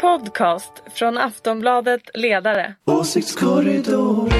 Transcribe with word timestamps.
podcast 0.00 0.72
från 0.94 1.18
Aftonbladet 1.18 2.00
Ledare. 2.14 2.74
Åsiktskorridor. 2.84 4.30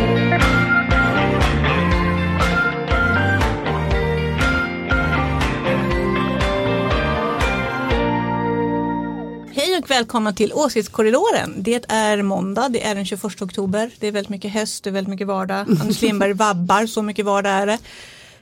Hej 9.55 9.79
och 9.79 9.91
välkomna 9.91 10.33
till 10.33 10.53
Åsiktskorridoren. 10.53 11.55
Det 11.57 11.85
är 11.89 12.23
måndag, 12.23 12.69
det 12.69 12.87
är 12.87 12.95
den 12.95 13.05
21 13.05 13.43
oktober. 13.43 13.91
Det 13.99 14.07
är 14.07 14.13
väldigt 14.13 14.29
mycket 14.29 14.53
höst, 14.53 14.85
det 14.85 14.91
är 14.91 14.93
väldigt 14.93 15.11
mycket 15.11 15.27
vardag. 15.27 15.61
Anders 15.61 16.03
Lindberg 16.03 16.33
vabbar, 16.33 16.87
så 16.87 17.03
mycket 17.03 17.25
vardag 17.25 17.53
är 17.53 17.67
det. 17.67 17.79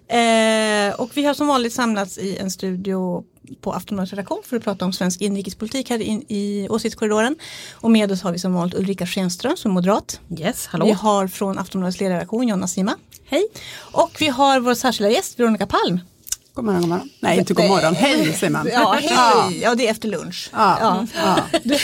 Eh, 0.09 1.01
och 1.01 1.11
vi 1.17 1.25
har 1.25 1.35
som 1.35 1.47
vanligt 1.47 1.73
samlats 1.73 2.19
i 2.19 2.37
en 2.37 2.51
studio 2.51 3.25
på 3.61 3.73
Aftonbladets 3.73 4.13
redaktion 4.13 4.43
för 4.45 4.57
att 4.57 4.65
prata 4.65 4.85
om 4.85 4.93
svensk 4.93 5.21
inrikespolitik 5.21 5.91
här 5.91 6.03
i, 6.03 6.25
i 6.29 6.69
Åsiktskorridoren. 6.69 7.37
Och 7.73 7.91
med 7.91 8.13
oss 8.13 8.23
har 8.23 8.33
vi 8.33 8.39
som 8.39 8.55
vanligt 8.55 8.79
Ulrika 8.79 9.07
Schenström 9.07 9.57
som 9.57 9.71
är 9.71 9.75
moderat. 9.75 10.21
Yes, 10.39 10.67
hallå. 10.67 10.87
Vi 10.87 10.93
har 10.93 11.29
från 11.29 11.59
Aftonbladets 11.59 12.01
ledarredaktion 12.01 12.49
Jonna 12.49 12.69
Sima. 12.69 12.95
Hej. 13.25 13.49
Och 13.93 14.17
vi 14.21 14.29
har 14.29 14.61
vår 14.61 14.75
särskilda 14.75 15.11
gäst 15.11 15.41
Veronica 15.41 15.67
Palm. 15.67 16.01
God 16.59 16.65
morgon, 16.65 16.81
god 16.81 16.89
morgon. 16.89 17.11
Nej, 17.21 17.39
inte 17.39 17.55
god 17.55 17.69
morgon. 17.69 17.95
Hej 17.95 18.33
säger 18.33 18.51
man. 18.51 18.69
Ja, 18.73 18.99
hej. 19.01 19.61
Ja, 19.63 19.75
det 19.75 19.87
är 19.87 19.91
efter 19.91 20.09
lunch. 20.09 20.51
Ja, 20.53 21.07
ja. 21.15 21.37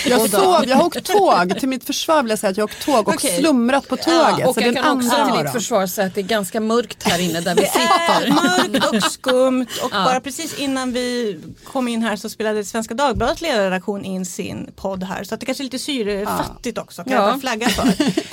Jag, 0.06 0.30
sov, 0.30 0.64
jag 0.69 0.77
har 0.77 0.84
åkt 0.87 1.05
tåg, 1.05 1.60
till 1.60 1.69
mitt 1.69 1.84
försvar 1.84 2.23
vill 2.23 2.30
jag 2.30 2.38
säga 2.38 2.50
att 2.50 2.56
jag 2.56 2.62
har 2.62 2.69
åkt 2.69 2.84
tåg 2.84 3.09
och 3.09 3.14
Okej. 3.14 3.38
slumrat 3.41 3.88
på 3.88 3.97
tåget. 3.97 4.47
och 4.48 4.55
så 4.55 4.60
jag 4.60 4.74
det 4.74 4.78
är 4.78 4.78
en 4.78 4.83
kan 4.84 4.97
också 4.97 5.24
till 5.34 5.42
ditt 5.45 5.52
försvar 5.52 5.87
säga 5.87 6.06
att 6.06 6.14
det 6.14 6.20
är 6.20 6.23
ganska 6.23 6.60
mörkt 6.60 7.02
här 7.02 7.19
inne 7.20 7.41
där 7.41 7.55
vi 7.55 7.60
Det 7.60 7.66
är 7.66 8.19
sitter. 8.20 8.33
mörkt 8.33 8.87
och 8.95 9.02
skumt 9.12 9.66
och 9.84 9.91
bara 9.91 10.20
precis 10.20 10.59
innan 10.59 10.92
vi 10.92 11.38
kom 11.64 11.88
in 11.88 12.02
här 12.02 12.16
så 12.16 12.28
spelade 12.28 12.64
Svenska 12.64 12.95
Dagbladets 12.95 13.41
ledarredaktion 13.41 14.05
in 14.05 14.27
sin 14.27 14.70
podd 14.77 15.02
här 15.02 15.25
så 15.25 15.34
att 15.34 15.41
det 15.41 15.47
kanske 15.47 15.62
är 15.62 15.64
lite 15.64 15.78
syrefattigt 15.78 16.78
också 16.78 17.05
kan 17.05 17.12
Ja. 17.12 17.28
jag 17.28 17.41
flagga 17.41 17.69
för. 17.69 17.83
eh, 17.88 17.88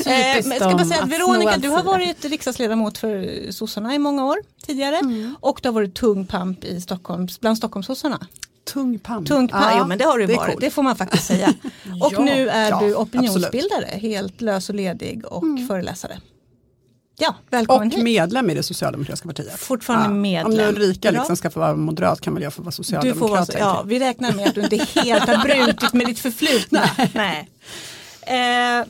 men 0.05 0.35
jag 0.35 0.43
ska 0.45 0.59
bara 0.59 0.69
dem 0.77 0.85
säga 0.89 1.03
att 1.03 1.09
Veronica 1.09 1.57
du 1.57 1.69
har 1.69 1.83
varit 1.83 2.25
riksdagsledamot 2.25 2.97
för 2.97 3.51
sossarna 3.51 3.95
i 3.95 3.99
många 3.99 4.25
år 4.25 4.37
tidigare 4.67 4.99
och 5.39 5.59
du 5.63 5.67
har 5.69 5.73
varit 5.73 5.95
tung 5.95 6.25
pamp 6.31 6.63
i 6.63 6.81
Stockholms, 6.81 7.39
bland 7.39 7.57
Stockholmssossarna. 7.57 8.27
Tung 8.73 8.99
pamp. 8.99 9.27
Tung 9.27 9.47
pamp, 9.47 9.65
Ja, 9.65 9.75
jo 9.79 9.87
men 9.87 9.97
det 9.97 10.03
har 10.05 10.17
du 10.17 10.23
är 10.23 10.35
varit, 10.35 10.49
coolt. 10.51 10.61
det 10.61 10.69
får 10.71 10.83
man 10.83 10.95
faktiskt 10.95 11.25
säga. 11.25 11.47
och 12.01 12.13
Ja, 12.13 12.19
nu 12.23 12.49
är 12.49 12.69
ja, 12.69 12.79
du 12.79 12.95
opinionsbildare, 12.95 13.85
helt 13.91 14.41
lös 14.41 14.69
och 14.69 14.75
ledig 14.75 15.25
och 15.25 15.43
föreläsare. 15.67 16.19
Ja, 17.19 17.35
välkommen 17.49 17.87
Och 17.87 17.93
hit. 17.93 18.03
medlem 18.03 18.49
i 18.49 18.53
det 18.53 18.63
socialdemokratiska 18.63 19.27
partiet. 19.27 19.59
Fortfarande 19.59 20.09
medlem. 20.09 20.51
Om 20.51 20.57
nu 20.57 20.67
Ulrika 20.67 21.11
liksom 21.11 21.37
ska 21.37 21.49
få 21.49 21.59
vara 21.59 21.75
moderat 21.75 22.21
kan 22.21 22.33
väl 22.33 22.43
jag 22.43 22.53
få 22.53 22.61
vara 22.61 22.69
Du 22.69 22.75
får 22.75 22.83
socialdemokrat. 22.83 23.49
vara, 23.49 23.59
ja, 23.59 23.83
vi 23.85 23.99
räknar 23.99 24.31
med 24.33 24.47
att 24.47 24.55
du 24.55 24.61
inte 24.61 24.75
helt 25.01 25.23
har 25.23 25.37
brutit 25.65 25.93
med 25.93 26.05
ditt 26.07 26.19
förflutna. 26.19 26.89
Nej. 27.13 27.49
Eh, 28.21 28.85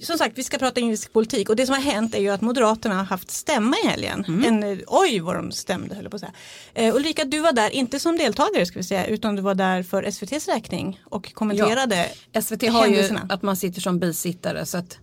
som 0.00 0.18
sagt, 0.18 0.38
vi 0.38 0.44
ska 0.44 0.58
prata 0.58 0.80
indisk 0.80 1.12
politik 1.12 1.48
och 1.48 1.56
det 1.56 1.66
som 1.66 1.74
har 1.74 1.82
hänt 1.82 2.14
är 2.14 2.18
ju 2.18 2.28
att 2.28 2.40
Moderaterna 2.40 2.94
har 2.94 3.04
haft 3.04 3.30
stämma 3.30 3.76
i 3.84 3.86
helgen. 3.86 4.24
En, 4.46 4.62
eh, 4.62 4.78
oj 4.86 5.20
vad 5.20 5.36
de 5.36 5.52
stämde 5.52 5.94
höll 5.94 6.04
jag 6.04 6.10
på 6.10 6.16
att 6.16 6.20
säga. 6.20 6.32
Eh, 6.74 6.96
Ulrika, 6.96 7.24
du 7.24 7.40
var 7.40 7.52
där, 7.52 7.70
inte 7.70 8.00
som 8.00 8.16
deltagare 8.16 8.66
ska 8.66 8.78
vi 8.78 8.84
säga, 8.84 9.06
utan 9.06 9.36
du 9.36 9.42
var 9.42 9.54
där 9.54 9.82
för 9.82 10.02
SVTs 10.02 10.48
räkning 10.48 11.00
och 11.04 11.34
kommenterade 11.34 12.08
SVT 12.42 12.62
har 12.68 12.86
ju 12.86 13.08
att 13.28 13.42
man 13.42 13.56
sitter 13.56 13.80
som 13.80 13.98
bisittare 13.98 14.66
så 14.66 14.78
att 14.78 14.98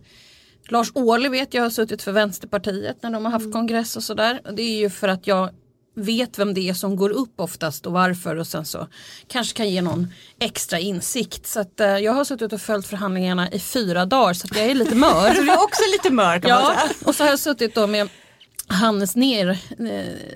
Lars 0.68 0.90
Ohly 0.94 1.28
vet 1.28 1.54
jag 1.54 1.62
har 1.62 1.70
suttit 1.70 2.02
för 2.02 2.12
Vänsterpartiet 2.12 3.02
när 3.02 3.10
de 3.10 3.24
har 3.24 3.32
haft 3.32 3.52
kongress 3.52 3.96
och 3.96 4.02
sådär. 4.02 4.40
Det 4.52 4.62
är 4.62 4.78
ju 4.78 4.90
för 4.90 5.08
att 5.08 5.26
jag 5.26 5.50
vet 5.98 6.38
vem 6.38 6.54
det 6.54 6.68
är 6.68 6.74
som 6.74 6.96
går 6.96 7.10
upp 7.10 7.40
oftast 7.40 7.86
och 7.86 7.92
varför 7.92 8.36
och 8.36 8.46
sen 8.46 8.64
så 8.64 8.86
kanske 9.28 9.56
kan 9.56 9.68
ge 9.70 9.82
någon 9.82 10.06
extra 10.40 10.78
insikt. 10.78 11.46
Så 11.46 11.60
att, 11.60 11.80
eh, 11.80 11.86
jag 11.98 12.12
har 12.12 12.24
suttit 12.24 12.52
och 12.52 12.60
följt 12.60 12.86
förhandlingarna 12.86 13.50
i 13.50 13.60
fyra 13.60 14.06
dagar 14.06 14.34
så 14.34 14.48
jag 14.54 14.64
är 14.66 14.74
lite 14.74 14.94
mör. 14.94 15.34
Du 15.34 15.50
är 15.50 15.62
också 15.64 15.82
lite 15.92 16.10
mörk 16.14 16.42
kan 16.42 16.50
man 16.50 16.62
Ja, 16.76 16.80
säga. 16.80 16.94
och 17.04 17.14
så 17.14 17.22
har 17.24 17.30
jag 17.30 17.38
suttit 17.38 17.74
då 17.74 17.86
med 17.86 18.08
Hannes 18.70 19.16
Ner, 19.16 19.48
eh, 19.48 19.56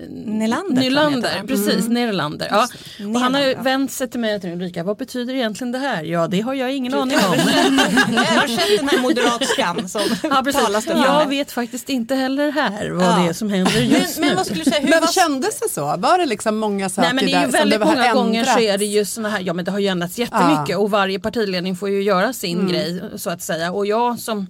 Nylander. 0.09 0.81
Nylander, 0.81 1.43
precis, 1.47 1.87
Nerlander. 1.87 2.47
Ja. 2.51 2.67
Och 3.13 3.19
han 3.19 3.33
har 3.35 3.63
vänt 3.63 3.91
sig 3.91 4.09
till 4.09 4.19
mig 4.19 4.35
och 4.35 4.41
till 4.41 4.49
Ulrika, 4.49 4.83
vad 4.83 4.97
betyder 4.97 5.33
egentligen 5.33 5.71
det 5.71 5.77
här? 5.79 6.03
Ja 6.03 6.27
det 6.27 6.41
har 6.41 6.53
jag 6.53 6.73
ingen 6.75 6.93
aning 6.93 7.17
om. 7.17 7.33
Översätt 7.33 8.67
den 8.79 8.89
här 8.89 9.01
moderatskan 9.01 9.89
som 9.89 10.01
Ja, 10.23 10.43
talas 10.53 10.85
det 10.85 10.91
Jag 10.93 11.25
vet 11.29 11.51
faktiskt 11.51 11.89
inte 11.89 12.15
heller 12.15 12.51
här 12.51 12.89
vad 12.89 13.05
Ja. 13.05 13.19
det 13.23 13.29
är 13.29 13.33
som 13.33 13.49
händer 13.49 13.71
Men, 13.73 13.89
just 14.01 14.19
men 14.19 14.29
nu. 14.29 14.35
vad 14.35 14.45
skulle 14.45 14.63
säga, 14.65 14.79
hur 14.79 14.89
Men 14.89 15.01
var 15.01 15.07
kändes 15.07 15.59
det 15.59 15.69
så? 15.69 15.95
Var 15.97 16.17
det 16.17 16.25
liksom 16.25 16.57
många 16.57 16.89
saker 16.89 17.01
Nej 17.01 17.13
men 17.13 17.25
det 17.25 17.33
är 17.33 17.39
ju 17.39 17.45
där 17.45 17.51
som 17.51 17.69
väldigt 17.69 17.79
har 17.83 17.95
många 17.95 18.13
gånger 18.13 18.43
så 18.43 18.49
ändrats? 18.49 18.73
är 18.73 18.77
det 18.77 18.85
ju 18.85 19.05
såna 19.05 19.29
här, 19.29 19.39
ja 19.39 19.53
men 19.53 19.65
det 19.65 19.71
har 19.71 19.79
ju 19.79 19.87
ändrats 19.87 20.17
jättemycket 20.19 20.69
Ja. 20.69 20.77
och 20.77 20.91
varje 20.91 21.19
partiledning 21.19 21.75
får 21.75 21.89
ju 21.89 22.03
göra 22.03 22.33
sin 22.33 22.59
Mm. 22.59 22.71
grej 22.71 23.01
så 23.15 23.29
att 23.29 23.41
säga. 23.41 23.71
Och 23.71 23.85
jag 23.85 24.19
som 24.19 24.47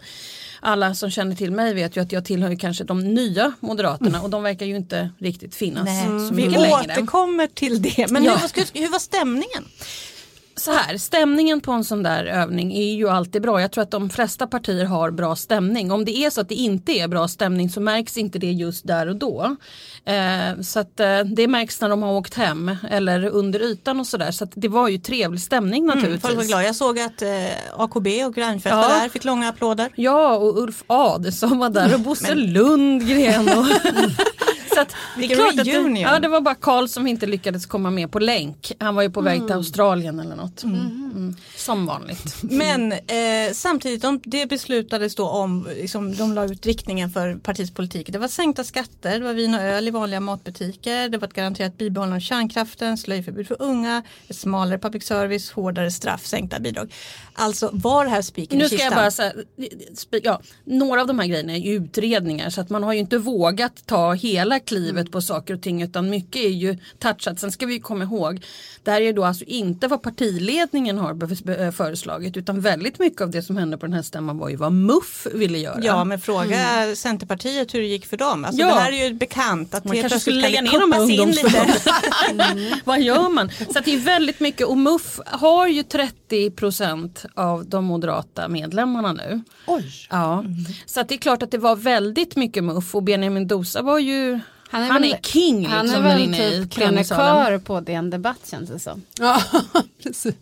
alla 0.63 0.95
som 0.95 1.09
känner 1.11 1.35
till 1.35 1.51
mig 1.51 1.73
vet 1.73 1.97
ju 1.97 2.01
att 2.01 2.11
jag 2.11 2.25
tillhör 2.25 2.55
kanske 2.59 2.83
de 2.83 2.99
nya 2.99 3.53
moderaterna 3.59 4.21
och 4.21 4.29
de 4.29 4.43
verkar 4.43 4.65
ju 4.65 4.75
inte 4.75 5.09
riktigt 5.19 5.55
finnas 5.55 5.85
Nej, 5.85 6.05
så 6.05 6.35
vi 6.35 6.45
mycket 6.45 6.61
längre. 6.61 6.73
återkommer 6.73 7.47
till 7.47 7.81
det. 7.81 8.11
Men 8.11 8.23
Ja. 8.23 8.35
hur, 8.35 8.47
skulle- 8.47 8.65
hur 8.73 8.89
var 8.91 8.99
stämningen? 8.99 9.63
Så 10.55 10.71
här, 10.71 10.97
stämningen 10.97 11.61
på 11.61 11.71
en 11.71 11.83
sån 11.83 12.03
där 12.03 12.25
övning 12.25 12.73
är 12.73 12.93
ju 12.93 13.09
alltid 13.09 13.41
bra. 13.41 13.61
Jag 13.61 13.71
tror 13.71 13.81
att 13.81 13.91
de 13.91 14.09
flesta 14.09 14.47
partier 14.47 14.85
har 14.85 15.11
bra 15.11 15.35
stämning. 15.35 15.91
Om 15.91 16.05
det 16.05 16.17
är 16.17 16.29
så 16.29 16.41
att 16.41 16.49
det 16.49 16.55
inte 16.55 16.91
är 16.91 17.07
bra 17.07 17.27
stämning 17.27 17.69
så 17.69 17.81
märks 17.81 18.17
inte 18.17 18.39
det 18.39 18.51
just 18.51 18.87
där 18.87 19.07
och 19.07 19.15
då. 19.15 19.55
Eh, 20.05 20.61
så 20.61 20.79
att 20.79 20.99
eh, 20.99 21.19
det 21.19 21.47
märks 21.47 21.81
när 21.81 21.89
de 21.89 22.03
har 22.03 22.13
åkt 22.13 22.33
hem 22.33 22.75
eller 22.89 23.25
under 23.25 23.59
ytan 23.59 23.99
och 23.99 24.07
sådär. 24.07 24.31
Så 24.31 24.43
att 24.43 24.51
det 24.55 24.67
var 24.67 24.87
ju 24.87 24.97
trevlig 24.97 25.41
stämning 25.41 25.85
naturligtvis. 25.85 26.35
Folk 26.35 26.51
var. 26.53 26.61
Jag 26.61 26.75
såg 26.75 26.99
att 26.99 27.21
eh, 27.21 27.29
AKB 27.77 28.07
och 28.25 28.37
Reinfeldt 28.37 28.77
Ja. 28.77 28.87
där, 28.87 29.09
fick 29.09 29.23
långa 29.23 29.49
applåder. 29.49 29.89
Ja 29.95 30.35
och 30.35 30.57
Ulf 30.63 30.83
Adelsohn 30.87 31.57
var 31.59 31.69
där 31.69 31.93
och 31.93 31.99
Bosse 32.09 32.35
Lundgren. 32.35 33.49
Och 33.57 33.65
så 34.75 34.81
att, 34.81 34.95
det, 35.17 35.25
är 35.25 35.35
klart 35.35 35.59
att 35.59 35.65
det, 35.65 35.73
reunion. 35.73 36.01
ja, 36.01 36.19
det 36.19 36.27
var 36.27 36.41
bara 36.41 36.55
Karl 36.55 36.87
som 36.87 37.07
inte 37.07 37.25
lyckades 37.25 37.65
komma 37.65 37.89
med 37.89 38.11
på 38.11 38.19
länk. 38.19 38.71
Han 38.79 38.95
var 38.95 39.01
ju 39.01 39.09
på 39.09 39.21
väg 39.21 39.41
till 39.41 39.55
Australien 39.55 40.19
eller 40.19 40.35
något. 40.35 40.63
Mm. 40.63 41.35
Som 41.55 41.85
vanligt. 41.85 42.35
Men 42.41 42.91
eh, 42.91 43.53
samtidigt, 43.53 44.01
de, 44.01 44.21
det 44.23 44.45
beslutades 44.45 45.15
då 45.15 45.29
om, 45.29 45.67
liksom, 45.75 46.15
de 46.15 46.33
la 46.33 46.45
ut 46.45 46.65
riktningen 46.65 47.09
för 47.09 47.35
partiets 47.35 47.73
politik. 47.73 48.09
Det 48.11 48.19
var 48.19 48.27
sänkta 48.27 48.63
skatter, 48.63 49.19
det 49.19 49.25
var 49.25 49.33
vin 49.33 49.55
och 49.55 49.61
öl 49.61 49.87
i 49.87 49.91
vanliga 49.91 50.19
matbutiker, 50.19 51.09
det 51.09 51.17
var 51.17 51.27
ett 51.27 51.33
garanterat 51.33 51.77
bibehållande 51.77 52.15
av 52.15 52.19
kärnkraften, 52.19 52.97
slöjförbud 52.97 53.47
för 53.47 53.61
unga, 53.61 54.03
ett 54.27 54.35
smalare 54.35 54.79
public 54.79 55.03
service, 55.03 55.51
hårdare 55.51 55.91
straff, 55.91 56.25
sänkta 56.25 56.59
bidrag. 56.59 56.93
Alltså 57.33 57.69
var 57.73 58.05
det 58.05 58.11
här 58.11 58.21
spiken 58.21 58.57
Nu 58.57 58.65
i 58.65 58.67
ska 58.67 58.77
kistan? 58.77 58.93
jag 58.93 59.01
bara 59.01 59.11
säga, 59.11 59.33
ja, 60.23 60.41
några 60.63 61.01
av 61.01 61.07
de 61.07 61.19
här 61.19 61.27
grejerna 61.27 61.53
är 61.53 61.57
ju 61.57 61.75
utredningar 61.75 62.49
så 62.49 62.61
att 62.61 62.69
man 62.69 62.83
har 62.83 62.93
ju 62.93 62.99
inte 62.99 63.17
vågat 63.17 63.85
ta 63.85 64.13
hela 64.13 64.59
klivet 64.65 65.11
på 65.11 65.21
saker 65.21 65.53
och 65.53 65.61
ting 65.61 65.81
utan 65.81 66.09
mycket 66.09 66.35
är 66.45 66.49
ju 66.49 66.77
touchat. 66.99 67.39
Sen 67.39 67.51
ska 67.51 67.65
vi 67.65 67.79
komma 67.79 68.03
ihåg, 68.03 68.45
det 68.83 68.91
här 68.91 69.01
är 69.01 69.05
ju 69.05 69.13
då 69.13 69.23
alltså 69.25 69.43
inte 69.45 69.87
vad 69.87 70.01
partiledningen 70.01 70.97
har 70.97 71.13
be- 71.13 71.71
föreslagit 71.71 72.37
utan 72.37 72.61
väldigt 72.61 72.99
mycket 72.99 73.21
av 73.21 73.29
det 73.31 73.41
som 73.41 73.57
hände 73.57 73.77
på 73.77 73.85
den 73.85 73.93
här 73.93 74.01
stämman 74.01 74.37
var 74.37 74.49
ju 74.49 74.55
vad 74.55 74.71
MUF 74.71 75.27
ville 75.33 75.57
göra. 75.57 75.79
Ja 75.83 76.03
men 76.03 76.19
fråga 76.19 76.95
Centerpartiet 76.95 77.73
hur 77.73 77.79
det 77.79 77.85
gick 77.87 78.05
för 78.05 78.17
dem. 78.17 78.45
Alltså, 78.45 78.61
Ja. 78.61 78.67
Det 78.67 78.81
här 78.81 78.91
är 78.91 79.07
ju 79.07 79.13
bekant 79.13 79.73
att 79.75 79.85
Man 79.85 79.97
kanske 79.97 80.19
skulle 80.19 80.41
lägga 80.41 80.61
ner 80.61 80.79
de 80.79 80.91
här 80.91 81.11
in 81.11 81.31
lite. 81.31 81.73
Vad 82.83 83.01
gör 83.01 83.29
man? 83.29 83.49
Så 83.73 83.79
att 83.79 83.85
det 83.85 83.93
är 83.93 83.99
väldigt 83.99 84.39
mycket 84.39 84.67
och 84.67 84.77
MUF 84.77 85.19
har 85.25 85.67
ju 85.67 85.81
30% 85.81 87.25
av 87.35 87.65
de 87.65 87.85
moderata 87.85 88.47
medlemmarna 88.47 89.13
nu. 89.13 89.41
Oj. 89.67 89.85
Ja, 90.09 90.45
så 90.85 90.99
att 90.99 91.09
det 91.09 91.15
är 91.15 91.17
klart 91.17 91.43
att 91.43 91.51
det 91.51 91.57
var 91.57 91.75
väldigt 91.75 92.35
mycket 92.35 92.63
muff 92.63 92.95
och 92.95 93.03
Benjamin 93.03 93.47
Dosa 93.47 93.81
var 93.81 93.99
ju 93.99 94.39
han 94.81 95.03
är, 95.03 95.09
väl- 95.09 95.21
king 95.23 95.57
liksom 95.59 95.77
Han 95.77 95.89
är 95.89 96.01
väl 96.01 96.33
typ 96.33 96.71
krönikör 96.71 97.57
på 97.57 97.79
DN 97.79 98.09
Debatt 98.09 98.47
känns 98.51 98.69
det 98.69 98.79
som. 98.79 99.01
Ja, 99.19 99.41
precis. 100.03 100.35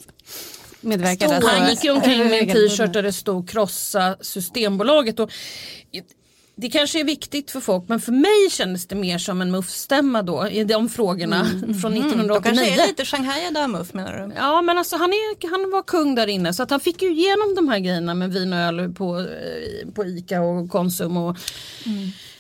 Medverkade 0.82 1.38
Stor- 1.38 1.50
Han 1.50 1.70
gick 1.70 1.84
ju 1.84 1.92
omkring 1.92 2.18
med 2.30 2.34
en 2.42 2.48
t-shirt 2.48 2.94
där 2.94 3.04
det 3.04 3.14
stod 3.14 3.50
krossa 3.50 4.16
Systembolaget. 4.22 5.20
Och 5.20 5.32
det 6.56 6.70
kanske 6.70 7.00
är 7.00 7.04
viktigt 7.04 7.52
för 7.52 7.60
folk 7.60 7.84
men 7.88 8.00
för 8.00 8.12
mig 8.12 8.50
kändes 8.50 8.88
det 8.88 8.96
mer 8.96 9.18
som 9.18 9.42
en 9.42 9.52
muffstämma 9.52 10.22
då 10.22 10.48
i 10.48 10.64
de 10.64 10.90
frågorna 10.90 11.46
från 11.82 11.92
De 11.94 12.00
1989. 12.00 12.42
kanske 12.44 12.84
är 12.84 12.88
lite 12.88 13.06
Shanghai 13.06 13.68
MUF 13.68 13.94
menar 13.94 14.28
du? 14.28 14.34
Ja 14.36 14.62
men 14.62 14.78
alltså 14.78 14.96
han, 14.96 15.10
är, 15.10 15.50
han 15.50 15.72
var 15.72 15.84
kung 15.84 16.16
där 16.16 16.28
inne 16.28 16.54
så 16.54 16.64
att 16.64 16.70
han 16.70 16.80
fick 16.80 17.02
ju 17.02 17.12
igenom 17.12 17.56
de 17.56 17.70
här 17.70 17.80
grejerna 17.80 18.14
med 18.14 18.34
vin 18.34 18.54
och 18.54 18.60
öl 18.60 18.94
på, 18.94 19.20
eh, 19.20 19.92
på 19.94 20.06
Ica 20.06 20.42
och 20.42 20.70
Konsum. 20.70 21.18
Och, 21.18 21.38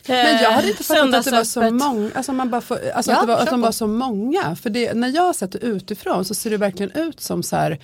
Men 0.07 0.43
jag 0.43 0.51
hade 0.51 0.67
inte 0.69 0.83
fattat 0.83 1.13
att 1.13 1.25
det 1.25 1.31
var 1.31 1.43
så 1.43 1.45
söndagsöppet. 1.45 1.73
många, 1.73 2.09
alltså 2.15 2.33
man 2.33 2.49
bara 2.49 2.61
får, 2.61 2.89
alltså 2.89 3.11
Ja, 3.11 3.17
att, 3.17 3.23
det 3.23 3.27
var, 3.33 3.39
att 3.41 3.49
de 3.49 3.61
var 3.61 3.71
så 3.71 3.87
många. 3.87 4.55
För 4.55 4.69
det, 4.69 4.93
när 4.93 5.07
jag 5.07 5.21
har 5.21 5.33
sett 5.33 5.51
det 5.51 5.57
utifrån 5.59 6.25
så 6.25 6.33
ser 6.35 6.49
det 6.49 6.57
verkligen 6.57 6.91
ut 6.91 7.19
som 7.21 7.43
så 7.43 7.55
här 7.55 7.71
eh, 7.71 7.77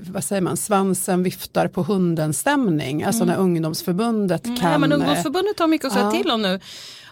vad 0.00 0.24
säger 0.24 0.42
man, 0.42 0.56
svansen 0.56 1.22
viftar 1.22 1.68
på 1.68 1.82
hunden-stämning. 1.82 3.04
Alltså 3.04 3.24
när 3.24 3.36
ungdomsförbundet 3.36 4.44
kan... 4.44 4.56
Mm. 4.56 4.72
Ja, 4.72 4.78
men 4.78 4.92
eh, 4.92 4.98
ungdomsförbundet 4.98 5.58
har 5.58 5.66
mycket 5.66 5.86
att 5.86 5.92
säga 5.92 6.04
ja. 6.04 6.10
till 6.12 6.30
om 6.30 6.42
nu 6.42 6.60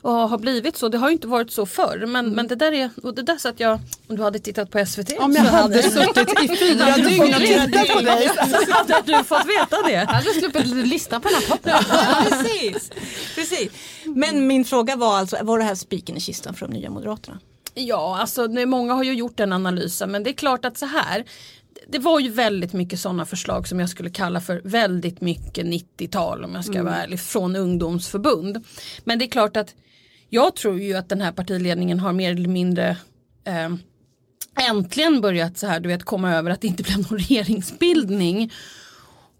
och 0.05 0.13
har 0.13 0.39
blivit 0.39 0.77
så. 0.77 0.89
Det 0.89 0.99
har 0.99 1.09
ju 1.09 1.13
inte 1.13 1.27
varit 1.27 1.51
så 1.51 1.67
förr 1.67 2.07
men, 2.07 2.31
men 2.31 2.49
det 2.49 2.55
där 2.55 2.73
är, 2.73 2.91
och 3.03 3.15
det 3.15 3.23
där 3.23 3.37
så 3.37 3.49
att 3.49 3.61
jag, 3.61 3.81
om 4.07 4.17
du 4.17 4.23
hade 4.23 4.39
tittat 4.39 4.71
på 4.71 4.87
SVT 4.87 5.13
Om 5.19 5.33
jag 5.33 5.47
så 5.47 5.53
hade 5.53 5.83
suttit 5.83 6.43
i 6.43 6.57
fyra 6.57 6.95
dygn 6.97 7.35
och 7.35 7.41
tittat 7.41 7.89
på 7.89 8.01
dig. 8.01 8.31
så 8.67 8.73
hade 8.93 9.19
du 9.19 9.25
fått 9.25 9.47
veta 9.47 9.83
det. 9.83 9.93
Jag 9.93 10.07
hade 10.07 10.31
sluppit 10.31 10.67
lyssna 10.67 11.21
på 11.21 11.29
den 11.29 11.37
här 11.37 11.49
podden. 11.49 11.85
Ja, 11.91 12.25
precis. 12.29 12.91
precis. 13.35 13.73
Men 14.05 14.47
min 14.47 14.65
fråga 14.65 14.97
var 14.97 15.19
alltså, 15.19 15.37
var 15.43 15.59
det 15.59 15.65
här 15.65 15.75
spiken 15.75 16.17
i 16.17 16.21
kistan 16.21 16.55
de 16.61 16.71
nya 16.71 16.91
moderaterna? 16.91 17.39
Ja, 17.75 18.19
alltså 18.21 18.49
många 18.49 18.95
har 18.95 19.05
ju 19.05 19.15
gjort 19.15 19.37
den 19.37 19.53
analysen 19.53 20.11
men 20.11 20.23
det 20.23 20.31
är 20.31 20.35
klart 20.35 20.65
att 20.65 20.79
så 20.79 20.87
här 20.87 21.25
det 21.89 21.99
var 21.99 22.21
ju 22.21 22.31
väldigt 22.31 22.73
mycket 22.73 23.01
sådana 23.01 23.27
förslag 23.27 23.69
som 23.69 23.81
jag 23.81 23.89
skulle 23.89 24.11
kalla 24.11 24.41
för 24.41 24.61
väldigt 24.65 25.21
mycket 25.21 25.67
90-tal 25.67 26.45
om 26.45 26.55
jag 26.55 26.65
ska 26.65 26.83
vara 26.83 26.95
ärlig 26.95 27.21
från 27.21 27.57
ungdomsförbund. 27.57 28.65
Men 29.05 29.19
det 29.19 29.25
är 29.25 29.31
klart 29.31 29.57
att 29.57 29.75
jag 30.29 30.57
tror 30.57 30.81
ju 30.81 30.95
att 30.95 31.09
den 31.09 31.21
här 31.21 31.33
partiledningen 31.33 32.01
har 32.01 32.13
mer 32.13 32.33
eller 32.33 32.49
mindre 32.49 32.97
eh, 33.45 33.75
äntligen 34.69 35.21
börjat 35.21 35.59
så 35.59 35.67
här 35.67 35.81
du 35.81 35.89
vet 35.89 36.05
komma 36.05 36.35
över 36.35 36.51
att 36.51 36.61
det 36.61 36.67
inte 36.67 36.83
blev 36.83 36.99
någon 36.99 37.19
regeringsbildning. 37.19 38.53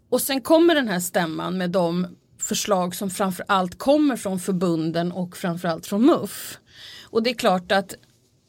Och 0.09 0.21
sen 0.21 0.41
kommer 0.41 0.75
den 0.75 0.87
här 0.87 0.99
stämman 0.99 1.57
med 1.57 1.69
de 1.69 2.07
förslag 2.39 2.95
som 2.95 3.09
framför 3.09 3.45
allt 3.47 3.77
kommer 3.77 4.17
från 4.17 4.39
förbunden 4.39 5.11
och 5.11 5.37
framförallt 5.37 5.85
från 5.85 6.05
MUF. 6.05 6.57
Och 7.03 7.23
det 7.23 7.29
är 7.29 7.33
klart 7.33 7.71
att 7.71 7.95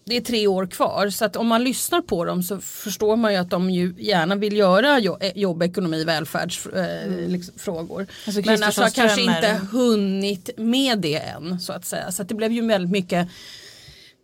det 0.08 0.17
är 0.17 0.20
tre 0.20 0.47
år 0.47 0.67
kvar 0.67 1.11
så 1.11 1.25
att 1.25 1.37
om 1.37 1.47
man 1.47 1.64
lyssnar 1.64 2.00
på 2.00 2.25
dem 2.25 2.43
så 2.43 2.61
förstår 2.61 3.17
man 3.17 3.32
ju 3.32 3.38
att 3.38 3.50
de 3.50 3.70
ju 3.70 3.94
gärna 3.99 4.35
vill 4.35 4.56
göra 4.56 4.99
eh, 4.99 5.32
jobb, 5.35 5.62
ekonomi, 5.62 6.05
välfärdsfrågor. 6.05 7.23
Eh, 7.23 7.29
liksom, 7.29 7.55
frågor. 7.58 8.06
Alltså 8.26 8.43
Men 8.44 8.62
alltså 8.62 8.82
har 8.82 8.91
kanske 8.91 9.20
inte 9.20 9.61
hunnit 9.73 10.50
med 10.56 10.99
det 10.99 11.17
än 11.17 11.61
så 11.61 11.73
att 11.73 11.85
säga. 11.85 12.12
Så 12.12 12.23
att 12.23 12.29
det 12.29 12.35
blev 12.35 12.53
ju 12.53 12.67
väldigt 12.67 12.91
mycket 12.91 13.29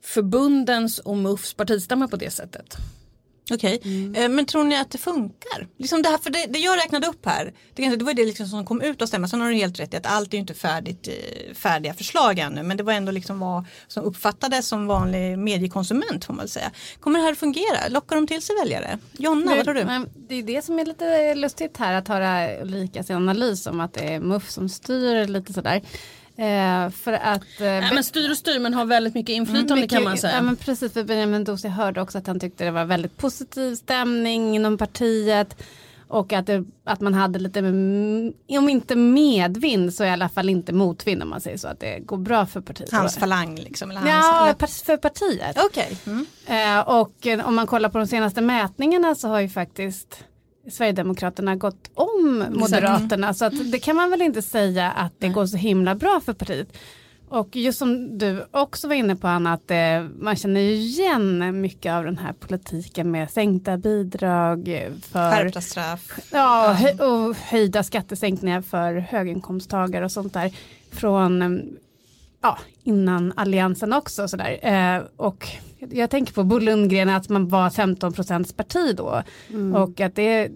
förbundens 0.05 0.99
och 0.99 1.17
MUFs 1.17 1.55
partistämma 1.55 2.09
på 2.09 2.17
det 2.17 2.31
sättet. 2.31 2.77
Okej, 3.51 3.81
Eh, 4.15 4.29
men 4.29 4.47
tror 4.47 4.65
ni 4.65 4.77
att 4.77 4.91
det 4.91 4.99
funkar? 4.99 5.69
Liksom 5.79 6.03
det, 6.03 6.09
här, 6.09 6.19
för 6.19 6.31
det, 6.31 6.47
det 6.49 6.59
jag 6.59 6.77
räknade 6.77 7.07
upp 7.07 7.27
här, 7.27 7.53
det, 7.75 7.97
det 7.97 8.05
var 8.05 8.15
det 8.15 8.25
liksom 8.25 8.47
som 8.47 8.67
kom 8.67 8.81
ut 8.81 9.03
av 9.03 9.07
stämman. 9.07 9.29
Sen 9.29 9.41
har 9.41 9.51
du 9.51 9.55
helt 9.55 9.81
rätt 9.81 9.95
i 9.95 9.97
att 9.97 10.07
allt 10.07 10.29
är 10.29 10.37
ju 10.37 10.41
inte 10.41 10.55
färdigt, 10.55 11.09
eh, 11.09 11.55
färdiga 11.55 11.95
förslag 11.95 12.39
ännu. 12.39 12.63
Men 12.63 12.77
det 12.77 12.83
var 12.83 12.93
ändå 12.93 13.13
liksom 13.13 13.39
vad 13.39 13.65
som 13.89 14.05
uppfattades 14.05 14.69
som 14.69 14.87
vanlig 14.87 15.39
mediekonsument 15.39 16.25
får 16.25 16.35
man 16.35 16.49
säga. 16.49 16.71
Kommer 17.01 17.19
det 17.19 17.25
här 17.25 17.33
att 17.33 17.39
fungera? 17.39 17.89
Lockar 17.89 18.17
de 18.17 18.27
till 18.27 18.43
sig 18.43 18.57
väljare? 18.57 18.99
Jonna, 19.13 19.55
vad 19.55 19.65
tror 19.65 19.75
du? 19.75 19.85
Men 19.85 20.09
det 20.29 20.35
är 20.35 20.43
det 20.43 20.65
som 20.65 20.79
är 20.79 20.85
lite 20.85 21.35
lustigt 21.35 21.77
här 21.77 21.95
att 21.95 22.09
höra 22.09 22.63
Ulrikas 22.63 23.11
analys 23.11 23.67
om 23.67 23.81
att 23.81 23.95
det 23.95 24.01
är 24.15 24.21
MUF 24.21 24.51
som 24.51 24.69
styr 24.69 25.27
lite 25.27 25.53
sådär. 25.53 25.83
Eh, 26.43 26.91
för 26.91 27.13
att 27.13 27.61
eh, 27.61 27.67
Nej, 27.67 27.95
men 27.95 28.05
styr 28.05 28.31
och 28.31 28.37
styr 28.37 28.59
men 28.59 28.75
har 28.75 28.85
väldigt 28.85 29.15
mycket 29.15 29.33
inflytande 29.33 29.75
Mycket- 29.75 29.91
kan 29.91 30.05
man 30.05 30.19
säga. 30.19 30.35
Ja, 30.35 30.43
men 30.43 30.57
precis, 30.57 30.93
för 30.93 31.05
Benjamin 31.05 31.45
Dosi 31.45 31.69
hörde 31.69 32.01
också 32.01 32.19
att 32.19 32.27
han 32.27 32.41
tyckte 32.41 32.65
det 32.65 32.71
var 32.71 32.85
väldigt 32.85 33.17
positiv 33.17 33.75
stämning 33.75 34.57
inom 34.57 34.79
partiet. 34.79 35.57
Och 36.09 36.33
att, 36.33 36.47
det, 36.47 36.65
att 36.85 37.01
man 37.01 37.15
hade 37.15 37.39
lite, 37.39 37.59
mm, 37.59 38.33
om 38.49 38.69
inte 38.69 38.97
medvind 38.97 39.95
så 39.95 40.05
i 40.05 40.11
alla 40.11 40.29
fall 40.29 40.49
inte 40.49 40.73
motvind 40.73 41.23
om 41.23 41.29
man 41.29 41.41
säger 41.41 41.57
så. 41.59 41.69
Att 41.69 41.81
det 41.81 41.99
går 41.99 42.17
bra 42.17 42.47
för 42.47 42.61
partiet. 42.61 42.93
Hans 42.93 43.17
falang 43.17 43.57
liksom? 43.57 43.91
Eller 43.91 44.01
hans, 44.01 44.11
Ja, 44.13 44.45
eller- 44.45 44.67
för 44.85 44.97
partiet. 44.97 45.59
Okej. 45.67 45.97
Mm. 46.07 46.27
Eh, 46.47 46.81
och 46.89 47.27
eh, 47.27 47.49
om 47.49 47.55
man 47.55 47.67
kollar 47.67 47.89
på 47.89 47.99
de 47.99 48.07
senaste 48.07 48.41
mätningarna 48.41 49.15
så 49.15 49.29
har 49.29 49.41
ju 49.41 49.49
faktiskt 49.49 50.25
Sverigedemokraterna 50.71 51.57
gått 51.57 51.91
om 51.95 52.45
Moderaterna. 52.51 53.35
Så 53.35 53.45
att 53.45 53.73
det 53.73 53.79
kan 53.79 53.97
man 53.97 54.11
väl 54.11 54.23
inte 54.23 54.43
säga 54.43 54.91
att 54.91 55.13
det 55.19 55.29
går 55.29 55.47
så 55.47 55.57
himla 55.57 55.95
bra 55.95 56.21
för 56.25 56.33
partiet. 56.33 56.77
Och 57.29 57.57
just 57.57 57.79
som 57.79 58.19
du 58.19 58.45
också 58.51 58.89
var 58.89 58.95
inne 58.95 59.17
på 59.17 59.29
Anna, 59.29 59.53
att 59.53 59.71
eh, 59.71 60.03
man 60.19 60.37
känner 60.37 60.61
ju 60.61 60.73
igen 60.73 61.61
mycket 61.61 61.93
av 61.93 62.05
den 62.05 62.19
här 62.19 62.33
politiken 62.33 63.11
med 63.11 63.31
sänkta 63.31 63.77
bidrag 63.77 64.69
eh, 64.69 64.93
för 65.03 65.31
Skärpta 65.31 65.61
straff. 65.61 66.19
Ja, 66.33 66.77
och 66.99 67.37
höjda 67.37 67.83
skattesänkningar 67.83 68.61
för 68.61 68.95
höginkomsttagare 68.95 70.05
och 70.05 70.13
sånt 70.13 70.33
där. 70.33 70.53
Från 70.91 71.43
eh, 71.43 71.49
ja, 72.43 72.59
innan 72.83 73.33
alliansen 73.37 73.93
också. 73.93 74.29
Sådär. 74.29 74.59
Eh, 74.63 75.03
och 75.17 75.49
jag 75.91 76.11
tänker 76.11 76.33
på 76.33 76.45
Bo 76.45 76.59
Lundgren 76.59 77.09
att 77.09 77.29
man 77.29 77.49
var 77.49 77.71
15 77.71 78.13
procents 78.13 78.53
parti 78.53 78.97
då. 78.97 79.23
Och 79.75 80.01
att 80.01 80.15
det, 80.15 80.51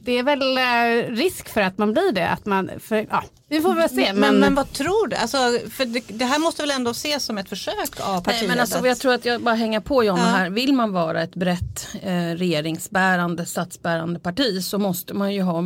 det 0.00 0.12
är 0.18 0.22
väl 0.22 0.58
eh, 0.58 1.16
risk 1.16 1.48
för 1.48 1.60
att 1.60 1.78
man 1.78 1.92
blir 1.92 2.12
det. 2.12 2.28
Att 2.28 2.46
man, 2.46 2.70
för, 2.80 3.06
ja, 3.10 3.24
vi 3.48 3.60
får 3.60 3.74
väl 3.74 3.88
se. 3.88 4.12
Men, 4.12 4.20
Men, 4.20 4.38
men, 4.40 4.54
vad 4.54 4.72
tror 4.72 5.08
du? 5.08 5.16
Alltså, 5.16 5.36
för 5.70 5.84
det, 5.84 6.02
det 6.08 6.24
här 6.24 6.38
måste 6.38 6.62
väl 6.62 6.70
ändå 6.70 6.90
ses 6.90 7.24
som 7.24 7.38
ett 7.38 7.48
försök 7.48 8.00
av 8.00 8.20
partiet? 8.24 8.40
Nej, 8.42 8.48
men 8.48 8.60
alltså, 8.60 8.78
att- 8.78 8.86
jag 8.86 8.98
tror 8.98 9.14
att 9.14 9.24
jag 9.24 9.42
bara 9.42 9.54
hänger 9.54 9.80
på 9.80 10.04
Jonna 10.04 10.20
Ja. 10.20 10.26
här. 10.26 10.50
Vill 10.50 10.72
man 10.72 10.92
vara 10.92 11.22
ett 11.22 11.34
brett 11.34 11.88
eh, 12.02 12.12
regeringsbärande, 12.36 13.46
statsbärande 13.46 14.20
parti 14.20 14.64
så 14.64 14.78
måste 14.78 15.14
man 15.14 15.34
ju 15.34 15.42
ha 15.42 15.58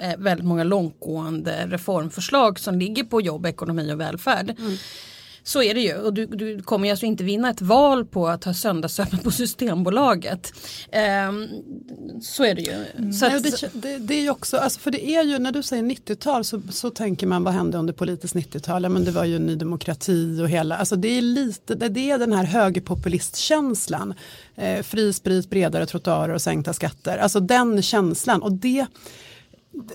eh, 0.00 0.16
väldigt 0.18 0.46
många 0.46 0.64
långtgående 0.64 1.66
reformförslag 1.66 2.58
som 2.60 2.78
ligger 2.78 3.04
på 3.04 3.20
jobb, 3.20 3.46
ekonomi 3.46 3.92
och 3.92 4.00
välfärd. 4.00 4.56
Så 5.42 5.62
är 5.62 5.74
det 5.74 5.80
ju 5.80 5.94
och 5.94 6.14
du, 6.14 6.26
du 6.26 6.62
kommer 6.62 6.86
ju 6.86 6.90
alltså 6.90 7.06
inte 7.06 7.24
vinna 7.24 7.50
ett 7.50 7.62
val 7.62 8.04
på 8.04 8.28
att 8.28 8.44
ha 8.44 8.54
söndagsöppet 8.54 9.22
på 9.22 9.30
Systembolaget. 9.30 10.52
Ehm, 10.92 11.46
så 12.22 12.44
är 12.44 12.54
det 12.54 12.62
ju. 12.62 13.12
Så 13.12 13.26
Nej, 13.26 13.36
och 13.36 13.36
att, 13.36 13.42
det, 13.42 13.70
det, 13.72 13.98
det 13.98 14.14
är 14.14 14.20
ju 14.20 14.30
också, 14.30 14.56
alltså 14.56 14.80
för 14.80 14.90
det 14.90 15.10
är 15.10 15.24
ju 15.24 15.38
när 15.38 15.52
du 15.52 15.62
säger 15.62 15.82
90-tal 15.82 16.44
så, 16.44 16.62
så 16.70 16.90
tänker 16.90 17.26
man 17.26 17.44
vad 17.44 17.54
hände 17.54 17.78
under 17.78 17.92
politiskt 17.92 18.34
90-tal? 18.34 18.82
Ja, 18.82 18.88
men 18.88 19.04
det 19.04 19.10
var 19.10 19.24
ju 19.24 19.38
Ny 19.38 19.54
Demokrati 19.54 20.40
och 20.42 20.48
hela, 20.48 20.76
alltså 20.76 20.96
det 20.96 21.08
är 21.08 21.22
lite, 21.22 21.74
det, 21.74 21.88
det 21.88 22.10
är 22.10 22.18
den 22.18 22.32
här 22.32 22.44
högerpopulistkänslan. 22.44 24.14
Eh, 24.56 24.82
fri 24.82 25.12
sprit, 25.12 25.50
bredare 25.50 25.86
trottoarer 25.86 26.34
och 26.34 26.42
sänkta 26.42 26.72
skatter. 26.72 27.18
Alltså 27.18 27.40
den 27.40 27.82
känslan 27.82 28.42
och 28.42 28.52
det 28.52 28.86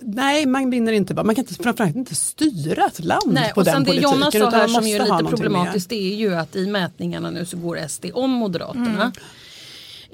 Nej, 0.01 0.45
man 0.45 0.69
vinner 0.69 0.91
inte 0.91 1.13
man 1.13 1.35
kan 1.35 1.43
inte, 1.43 1.63
framförallt 1.63 1.95
inte 1.95 2.15
styra 2.15 2.85
ett 2.85 3.03
land 3.03 3.33
Nej, 3.33 3.51
på 3.53 3.59
och 3.59 3.65
den 3.65 3.73
sen 3.73 3.83
det 3.83 3.87
politiken. 3.87 4.11
Jonna 4.11 4.31
sa 4.31 4.49
här 4.49 4.67
som 4.67 4.85
är 4.85 4.99
lite 4.99 5.35
problematiskt 5.35 5.89
det 5.89 6.13
är 6.13 6.15
ju 6.15 6.35
att 6.35 6.55
i 6.55 6.67
mätningarna 6.67 7.31
nu 7.31 7.45
så 7.45 7.57
går 7.57 7.87
SD 7.87 8.05
om 8.13 8.31
Moderaterna. 8.31 9.11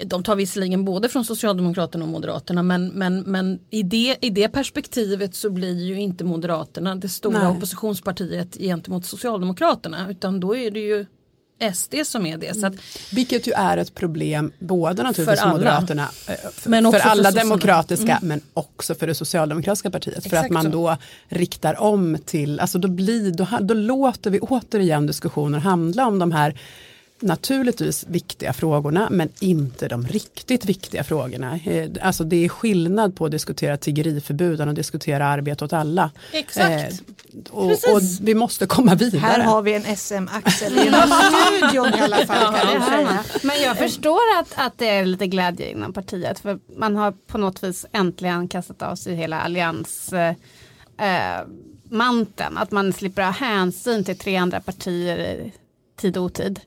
De 0.04 0.22
tar 0.22 0.36
visserligen 0.36 0.84
både 0.84 1.08
från 1.08 1.24
Socialdemokraterna 1.24 2.04
och 2.04 2.10
Moderaterna 2.10 2.62
men, 2.62 2.88
men, 2.88 3.20
men 3.20 3.58
i, 3.70 3.82
det, 3.82 4.16
i 4.20 4.30
det 4.30 4.48
perspektivet 4.48 5.34
så 5.34 5.50
blir 5.50 5.84
ju 5.84 6.00
inte 6.00 6.24
Moderaterna 6.24 6.96
det 6.96 7.08
stora 7.08 7.38
Nej. 7.38 7.56
oppositionspartiet 7.56 8.58
gentemot 8.58 9.06
Socialdemokraterna 9.06 10.10
utan 10.10 10.40
då 10.40 10.56
är 10.56 10.70
det 10.70 10.80
ju 10.80 11.06
SD 11.74 11.94
som 12.04 12.26
är 12.26 12.36
det. 12.36 12.56
Så 12.56 12.66
att, 12.66 12.74
Vilket 13.12 13.46
ju 13.48 13.52
är 13.52 13.76
ett 13.76 13.94
problem 13.94 14.52
både 14.58 15.02
naturligtvis 15.02 15.26
För 15.26 15.36
för 15.36 15.42
alla. 15.42 15.52
Moderaterna, 15.52 16.08
eh, 16.28 16.34
för, 16.52 16.70
Men 16.70 16.86
också 16.86 17.00
för 17.00 17.08
alla 17.08 17.32
för 17.32 17.38
demokratiska 17.38 18.18
men 18.22 18.40
också 18.54 18.94
för 18.94 19.06
det 19.06 19.14
socialdemokratiska 19.14 19.90
partiet. 19.90 20.22
För 20.22 20.28
Exakt 20.28 20.44
att 20.44 20.50
man 20.50 20.64
så. 20.64 20.70
då 20.70 20.96
riktar 21.28 21.80
om 21.80 22.18
till, 22.24 22.60
alltså 22.60 22.78
då, 22.78 22.88
blir, 22.88 23.30
då, 23.30 23.46
då 23.60 23.74
låter 23.74 24.30
vi 24.30 24.40
återigen 24.40 25.06
diskussioner 25.06 25.58
handla 25.58 26.06
om 26.06 26.18
de 26.18 26.32
här 26.32 26.58
naturligtvis 27.22 28.04
viktiga 28.08 28.52
frågorna 28.52 29.08
men 29.10 29.28
inte 29.40 29.88
de 29.88 30.06
riktigt 30.06 30.64
viktiga 30.64 31.04
frågorna. 31.04 31.60
Eh, 31.64 31.88
Alltså 32.02 32.24
det 32.24 32.44
är 32.44 32.48
skillnad 32.48 33.16
på 33.16 33.24
att 33.24 33.30
diskutera 33.30 33.76
tiggeriförbud 33.76 34.60
än 34.60 34.68
att 34.68 34.74
diskutera 34.74 35.26
arbete 35.26 35.64
åt 35.64 35.72
alla. 35.72 36.10
Exakt. 36.32 36.92
Eh, 36.92 37.40
och, 37.50 37.70
och 37.70 38.00
vi 38.20 38.34
måste 38.34 38.66
komma 38.66 38.94
vidare. 38.94 39.20
Här 39.20 39.40
har 39.40 39.62
vi 39.62 39.74
en 39.74 39.96
SM-axel 39.96 40.72
här 40.78 41.56
studion 41.58 41.94
i 41.94 42.00
alla 42.00 42.26
fall. 42.26 42.54
Kan 42.54 42.72
jag 42.72 42.84
säga. 42.84 43.24
Men 43.42 43.62
jag 43.62 43.78
förstår 43.78 44.20
att, 44.40 44.52
att 44.54 44.78
det 44.78 44.88
är 44.88 45.04
lite 45.04 45.26
glädje 45.26 45.70
inom 45.70 45.92
partiet. 45.92 46.38
För 46.38 46.58
man 46.76 46.96
har 46.96 47.12
på 47.26 47.38
något 47.38 47.64
vis 47.64 47.86
äntligen 47.92 48.48
kastat 48.48 48.82
av 48.82 48.96
sig 48.96 49.14
hela 49.14 49.40
allians 49.40 50.12
eh, 50.12 50.34
eh, 50.98 51.40
manteln. 51.84 52.58
Att 52.58 52.70
man 52.70 52.92
slipper 52.92 53.22
ha 53.22 53.30
hänsyn 53.30 54.04
till 54.04 54.18
tre 54.18 54.36
andra 54.36 54.60
partier 54.60 55.18
i 55.18 55.52
tid 55.96 56.16
och 56.16 56.24
otid. 56.24 56.60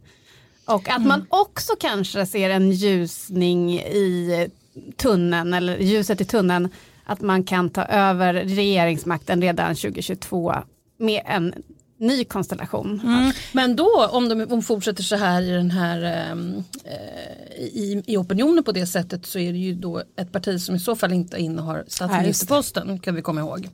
Och 0.66 0.90
att 0.90 1.06
man 1.06 1.26
också 1.30 1.74
kanske 1.80 2.26
ser 2.26 2.50
en 2.50 2.72
ljusning 2.72 3.80
i 3.80 4.50
tunneln 4.98 5.54
eller 5.54 5.78
ljuset 5.78 6.22
i 6.22 6.26
tunneln. 6.26 6.70
Att 7.04 7.22
man 7.22 7.44
kan 7.44 7.70
ta 7.70 7.84
över 7.84 8.34
regeringsmakten 8.34 9.42
redan 9.42 9.76
2022 9.76 10.56
med 10.98 11.22
en 11.26 11.54
ny 11.98 12.24
konstellation. 12.24 13.02
Men 13.52 13.76
då 13.76 14.08
om 14.12 14.30
de, 14.30 14.54
om 14.54 14.62
fortsätter 14.62 15.04
så 15.04 15.16
här 15.16 15.42
i 15.42 15.50
den 15.50 15.72
här 15.72 16.02
ehm, 16.02 16.64
eh, 16.84 17.64
i, 17.64 18.04
i 18.06 18.18
opinionen 18.18 18.64
på 18.64 18.72
det 18.72 18.86
sättet 18.86 19.26
så 19.26 19.40
är 19.40 19.52
det 19.52 19.58
ju 19.58 19.74
då 19.74 20.04
ett 20.18 20.32
parti 20.32 20.62
som 20.62 20.76
i 20.76 20.80
så 20.80 20.96
fall 20.96 21.14
inte 21.14 21.38
innehar 21.38 21.84
statsministerposten 21.88 23.00
kan 23.00 23.16
vi 23.16 23.22
komma 23.22 23.42
ihåg. 23.42 23.70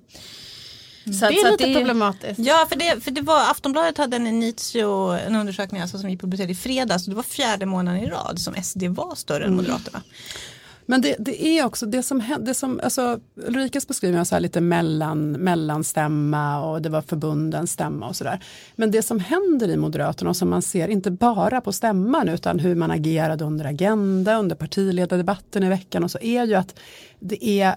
Så 1.05 1.10
att- 1.25 1.31
Det 1.31 1.38
så 1.41 1.48
är 1.48 1.53
att 1.53 1.60
lite 1.62 1.74
problematiskt. 1.79 2.39
Ja, 2.39 2.65
för 2.70 2.75
det, 2.79 3.03
för 3.03 3.12
det 3.12 3.22
var 3.22 3.51
Aftonbladet 3.51 3.98
hade 3.98 4.15
en 4.15 4.27
initio, 4.27 5.12
en 5.27 5.36
undersökning 5.36 5.81
alltså, 5.81 5.98
som 5.98 6.10
vi 6.10 6.17
publicerade 6.17 6.51
i 6.51 6.55
fredags. 6.55 7.05
Det 7.05 7.15
var 7.15 7.24
fjärde 7.24 7.65
månaden 7.65 8.01
i 8.03 8.10
rad 8.10 8.39
som 8.39 8.53
SD 8.63 8.84
var 8.84 9.15
större 9.15 9.46
än 9.46 9.55
Moderaterna. 9.55 10.01
Men 10.86 11.01
det, 11.01 11.15
det 11.20 11.46
är 11.48 11.65
också 11.65 11.86
det 11.86 12.03
som 12.03 12.20
hände, 12.20 12.53
som, 12.53 12.79
alltså, 12.84 13.20
Ulrikas 13.48 13.88
beskrivning 13.88 14.17
var 14.17 14.25
så 14.25 14.36
här 14.36 14.39
lite 14.39 14.62
mellan, 14.62 15.31
mellanstämma 15.31 16.65
och 16.65 16.81
det 16.81 16.89
var 16.89 17.01
förbundens 17.01 17.72
stämma 17.72 18.08
och 18.08 18.15
sådär. 18.15 18.39
Men 18.75 18.91
det 18.91 19.01
som 19.01 19.20
händer 19.20 19.67
i 19.67 19.77
Moderaterna 19.77 20.29
och 20.29 20.38
som 20.38 20.50
man 20.50 20.62
ser, 20.62 20.88
inte 20.88 21.12
bara 21.12 21.62
på 21.62 21.72
stämman 21.72 22.29
utan 22.29 22.60
hur 22.60 22.75
man 22.75 22.91
agerade 22.91 23.46
under 23.46 23.65
Agenda, 23.65 24.36
under 24.39 24.55
partiledardebatten 24.55 25.63
i 25.63 25.70
veckan 25.70 26.03
och 26.03 26.12
så, 26.12 26.20
är 26.22 26.46
ju 26.46 26.53
att 26.55 26.75
det 27.20 27.46
är 27.62 27.75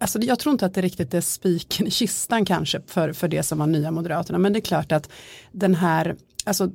Alltså 0.00 0.18
jag 0.22 0.38
tror 0.38 0.52
inte 0.52 0.66
att 0.66 0.74
det 0.74 0.80
riktigt 0.80 1.14
är 1.14 1.20
spiken 1.20 1.86
i 1.86 1.90
kistan 1.90 2.44
kanske 2.44 2.80
för, 2.86 3.12
för 3.12 3.28
det 3.28 3.42
som 3.42 3.58
var 3.58 3.66
nya 3.66 3.90
Moderaterna, 3.90 4.38
men 4.38 4.52
det 4.52 4.58
är 4.58 4.60
klart 4.60 4.92
att 4.92 5.10
den 5.52 5.74
här 5.74 6.16
alltså 6.50 6.70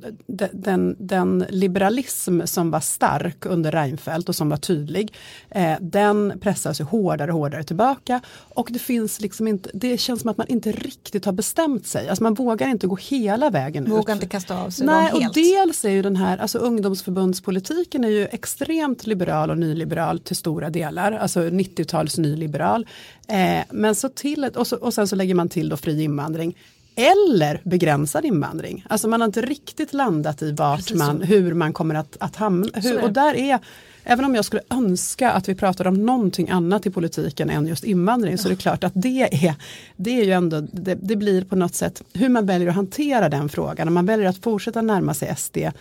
den, 0.54 0.96
den, 1.00 1.46
liberalism 1.50 2.42
som 2.46 2.72
var 2.72 2.80
stark 2.80 3.46
under 3.46 3.72
Reinfeldt 3.72 4.30
och 4.30 4.36
som 4.36 4.50
var 4.50 4.58
tydlig, 4.58 5.14
eh, 5.50 5.74
den 5.82 6.40
pressas 6.42 6.80
ju 6.80 6.84
hårdare 6.84 7.32
och 7.32 7.40
hårdare 7.40 7.64
tillbaka. 7.64 8.22
Och 8.54 8.70
det 8.72 8.80
finns 8.80 9.22
liksom 9.22 9.48
inte, 9.48 9.70
det 9.74 9.98
känns 9.98 10.22
som 10.22 10.30
att 10.30 10.38
man 10.38 10.48
inte 10.48 10.72
riktigt 10.72 11.26
har 11.26 11.34
bestämt 11.34 11.88
sig. 11.88 12.10
Alltså 12.10 12.24
man 12.24 12.34
vågar 12.34 12.68
inte 12.68 12.88
gå 12.88 12.96
hela 12.96 13.50
vägen 13.50 13.90
vågar 13.90 14.14
ut. 14.14 14.18
inte 14.18 14.28
kasta 14.28 14.62
av 14.62 14.70
sig 14.70 14.86
Nej, 14.86 15.12
dem 15.12 15.22
helt. 15.22 15.38
och 15.38 15.44
dels 15.44 15.86
är 15.86 15.90
ju 15.90 16.02
den 16.02 16.16
här, 16.16 16.38
alltså 16.38 16.58
ungdomsförbundspolitiken 16.58 18.04
är 18.04 18.10
ju 18.10 18.26
extremt 18.26 19.08
liberal 19.08 19.50
och 19.50 19.58
nyliberal 19.58 20.20
till 20.20 20.36
stora 20.36 20.70
delar, 20.70 21.12
alltså 21.12 21.40
90-tals 21.40 22.18
nyliberal. 22.18 22.88
Eh, 23.28 23.64
men 23.72 23.96
så 23.96 24.10
till, 24.10 24.46
och, 24.56 24.68
så, 24.68 24.76
och 24.76 24.94
sen 24.94 25.08
så 25.08 25.16
lägger 25.16 25.36
man 25.36 25.50
till 25.50 25.70
då 25.70 25.78
fri 25.78 26.04
invandring 26.04 26.56
eller 26.96 27.62
begränsad 27.64 28.26
invandring. 28.26 28.86
Alltså 28.90 29.08
man 29.08 29.22
har 29.22 29.26
inte 29.26 29.42
riktigt 29.42 29.94
landat 29.94 30.42
i 30.42 30.52
vart 30.52 30.94
man, 30.94 31.22
hur 31.22 31.54
man 31.54 31.74
kommer 31.74 31.96
att, 31.96 32.18
att 32.20 32.36
hamna. 32.36 32.70
Hur, 32.74 33.04
och 33.04 33.12
där 33.12 33.36
är, 33.36 33.60
även 34.04 34.26
om 34.26 34.36
jag 34.36 34.46
skulle 34.46 34.62
önska 34.70 35.32
att 35.32 35.50
vi 35.50 35.56
pratade 35.56 35.90
om 35.90 36.06
någonting 36.06 36.50
annat 36.50 36.86
i 36.86 36.90
politiken 36.90 37.50
än 37.50 37.68
just 37.68 37.84
invandring, 37.84 38.38
så 38.38 38.48
är 38.48 38.50
det 38.50 38.56
klart 38.56 38.84
att 38.84 38.94
det 38.96 39.22
är, 39.48 39.56
det 39.96 40.20
är 40.20 40.26
ju 40.26 40.32
ändå, 40.32 40.62
det, 40.62 40.96
det 40.96 41.16
blir 41.16 41.44
på 41.44 41.56
något 41.56 41.76
sätt 41.76 42.02
hur 42.14 42.30
man 42.30 42.46
väljer 42.46 42.70
att 42.70 42.76
hantera 42.76 43.30
den 43.30 43.50
frågan. 43.50 43.88
Om 43.88 43.94
man 43.94 44.06
väljer 44.06 44.30
att 44.30 44.38
fortsätta 44.38 44.82
närma 44.82 45.14
sig 45.14 45.36
SD 45.38 45.58
eh, 45.58 45.72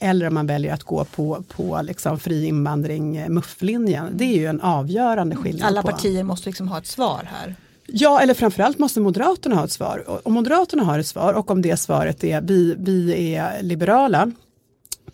eller 0.00 0.26
om 0.26 0.34
man 0.34 0.46
väljer 0.46 0.74
att 0.74 0.82
gå 0.82 1.04
på, 1.04 1.44
på 1.48 1.80
liksom 1.82 2.18
fri 2.18 2.46
invandring, 2.46 3.16
eh, 3.16 3.28
mufflinjen. 3.28 4.06
Det 4.12 4.24
är 4.24 4.38
ju 4.38 4.46
en 4.46 4.60
avgörande 4.60 5.36
skillnad. 5.36 5.68
Alla 5.68 5.82
på. 5.82 5.88
partier 5.88 6.22
måste 6.22 6.48
liksom 6.48 6.68
ha 6.68 6.78
ett 6.78 6.86
svar 6.86 7.28
här. 7.32 7.56
Ja, 7.86 8.20
eller 8.20 8.34
framförallt 8.34 8.78
måste 8.78 9.00
Moderaterna 9.00 9.54
ha 9.54 9.64
ett 9.64 9.72
svar. 9.72 10.20
Om 10.26 10.32
Moderaterna 10.32 10.84
har 10.84 10.98
ett 10.98 11.06
svar 11.06 11.34
och 11.34 11.50
om 11.50 11.62
det 11.62 11.76
svaret 11.76 12.24
är 12.24 12.40
vi, 12.40 12.74
vi 12.78 13.34
är 13.34 13.62
liberala, 13.62 14.32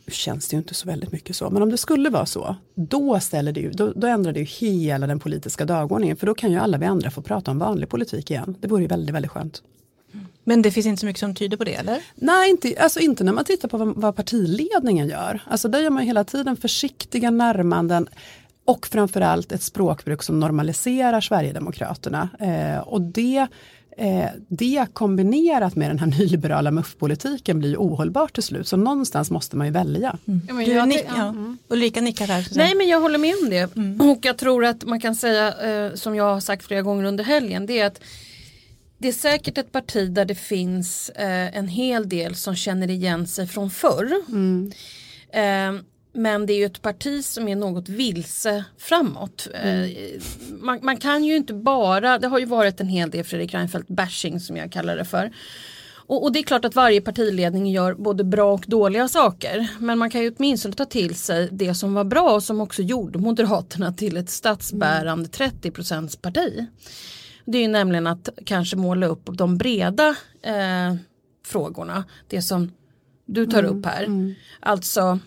känns 0.09 0.49
det 0.49 0.55
ju 0.55 0.59
inte 0.59 0.75
så 0.75 0.87
väldigt 0.87 1.13
mycket 1.13 1.37
så, 1.37 1.51
men 1.51 1.63
om 1.63 1.71
det 1.71 1.77
skulle 1.77 2.11
vara 2.11 2.27
så, 2.27 2.57
då, 2.75 3.21
ställer 3.21 3.53
det 3.53 3.61
ju, 3.61 3.71
då, 3.71 3.93
då 3.97 4.07
ändrar 4.07 4.33
det 4.33 4.41
ju 4.41 4.47
hela 4.47 5.07
den 5.07 5.21
politiska 5.21 5.65
dagordningen, 5.65 6.17
för 6.17 6.27
då 6.27 6.35
kan 6.35 6.53
ju 6.53 6.59
alla 6.59 6.79
vi 6.79 6.87
andra 6.87 7.11
få 7.11 7.23
prata 7.23 7.51
om 7.51 7.59
vanlig 7.59 7.89
politik 7.89 8.31
igen. 8.31 8.57
Det 8.61 8.69
vore 8.69 8.83
ju 8.83 8.89
väldigt, 8.89 9.15
väldigt 9.15 9.31
skönt. 9.31 9.63
Men 10.45 10.63
det 10.63 10.71
finns 10.71 10.87
inte 10.87 11.01
så 11.01 11.07
mycket 11.07 11.21
som 11.21 11.35
tyder 11.35 11.57
på 11.57 11.65
det 11.65 11.75
eller? 11.75 12.03
Nej, 12.15 12.51
inte, 12.51 12.75
alltså 12.79 13.01
inte 13.01 13.25
när 13.25 13.33
man 13.33 13.45
tittar 13.45 13.69
på 13.69 13.77
vad, 13.77 13.97
vad 13.97 14.17
partiledningen 14.17 15.09
gör. 15.09 15.43
Alltså 15.47 15.69
där 15.69 15.81
gör 15.81 15.91
man 15.91 16.03
hela 16.03 16.25
tiden 16.25 16.57
försiktiga 16.57 17.31
närmanden 17.31 18.09
och 18.71 18.87
framförallt 18.87 19.53
ett 19.53 19.63
språkbruk 19.63 20.23
som 20.23 20.41
normaliserar 20.41 21.21
Sverigedemokraterna. 21.21 22.29
Eh, 22.41 22.79
och 22.89 23.01
det, 23.01 23.47
eh, 23.97 24.25
det 24.49 24.87
kombinerat 24.93 25.77
med 25.77 25.91
den 25.91 25.99
här 25.99 26.07
nyliberala 26.19 26.71
muffpolitiken 26.71 27.59
blir 27.59 27.71
ju 27.71 27.77
ohållbart 27.77 28.33
till 28.35 28.43
slut. 28.43 28.69
Så 28.69 28.77
någonstans 28.77 29.31
måste 29.31 29.57
man 29.57 29.67
ju 29.67 29.73
välja. 29.73 30.19
Ja, 30.25 30.55
men 30.55 30.65
Du, 30.65 30.73
jag- 30.73 30.89
nick, 30.89 31.05
ja, 31.17 31.29
mm. 31.29 31.59
Ulrika 31.69 32.01
nickar 32.01 32.27
säga. 32.27 32.45
Nej 32.55 32.75
men 32.75 32.89
jag 32.89 33.01
håller 33.01 33.19
med 33.19 33.35
om 33.43 33.51
det. 33.51 33.65
Och 34.13 34.19
jag 34.25 34.39
tror 34.39 34.65
att 34.65 34.85
man 34.85 35.01
kan 35.01 35.15
säga 35.15 35.55
eh, 35.87 35.95
som 35.95 36.15
jag 36.15 36.25
har 36.35 36.41
sagt 36.41 36.65
flera 36.67 36.83
gånger 36.83 37.05
under 37.05 37.25
helgen. 37.25 37.67
Det 37.67 37.81
är 37.81 37.87
att 37.87 38.01
det 38.99 39.09
är 39.09 39.13
säkert 39.13 39.59
ett 39.59 39.73
parti 39.73 40.11
där 40.11 40.25
det 40.25 40.35
finns 40.35 41.09
eh, 41.11 41.57
en 41.57 41.69
hel 41.69 42.09
del 42.09 42.35
som 42.35 42.55
känner 42.57 42.91
igen 42.91 43.27
sig 43.27 43.47
från 43.47 43.71
förr. 43.71 44.13
Men 46.13 46.47
det 46.47 46.53
är 46.53 46.59
ju 46.59 46.65
ett 46.65 46.83
parti 46.83 47.25
som 47.25 47.49
är 47.49 47.57
något 47.57 47.89
vilse 47.89 48.65
framåt. 48.79 49.49
Eh, 49.55 49.91
man, 50.61 50.79
man 50.83 50.97
kan 50.97 51.25
ju 51.25 51.37
inte 51.37 51.55
bara, 51.55 52.19
det 52.19 52.29
har 52.29 52.39
ju 52.39 52.45
varit 52.45 52.81
en 52.81 52.89
hel 52.89 53.11
del 53.11 53.25
Fredrik 53.25 53.55
Reinfeldt 53.55 53.89
bashing 53.89 54.41
som 54.41 54.57
jag 54.57 54.73
kallar 54.73 54.97
det 54.97 55.05
för. 55.05 55.33
Och, 56.11 56.23
och 56.23 56.33
det 56.33 56.39
är 56.39 56.43
klart 56.43 56.65
att 56.65 56.75
varje 56.75 57.01
partiledning 57.01 57.71
gör 57.71 57.95
både 57.95 58.25
bra 58.25 58.53
och 58.53 58.65
dåliga 58.67 59.09
saker. 59.09 59.69
Men 59.79 59.99
man 59.99 60.11
kan 60.11 60.23
ju 60.23 60.35
åtminstone 60.37 60.75
ta 60.75 60.85
till 60.85 61.15
sig 61.15 61.49
det 61.53 61.75
som 61.75 61.95
var 61.95 62.05
bra 62.05 62.33
och 62.33 62.43
som 62.43 62.61
också 62.61 62.83
gjorde 62.83 63.19
Moderaterna 63.19 63.93
till 63.93 64.17
ett 64.17 64.31
statsbärande 64.31 65.29
30% 65.29 66.21
parti. 66.21 66.67
Det 67.45 67.59
är 67.59 67.63
ju 67.63 67.69
nämligen 67.69 68.07
att 68.07 68.29
kanske 68.47 68.77
måla 68.77 69.07
upp 69.07 69.29
de 69.33 69.59
breda 69.59 70.09
eh, 70.43 70.95
frågorna. 71.47 72.05
Det 72.29 72.43
som 72.43 72.73
du 73.27 73.47
tar 73.47 73.63
upp 73.65 73.87
här. 73.87 74.35
Alltså 74.61 75.19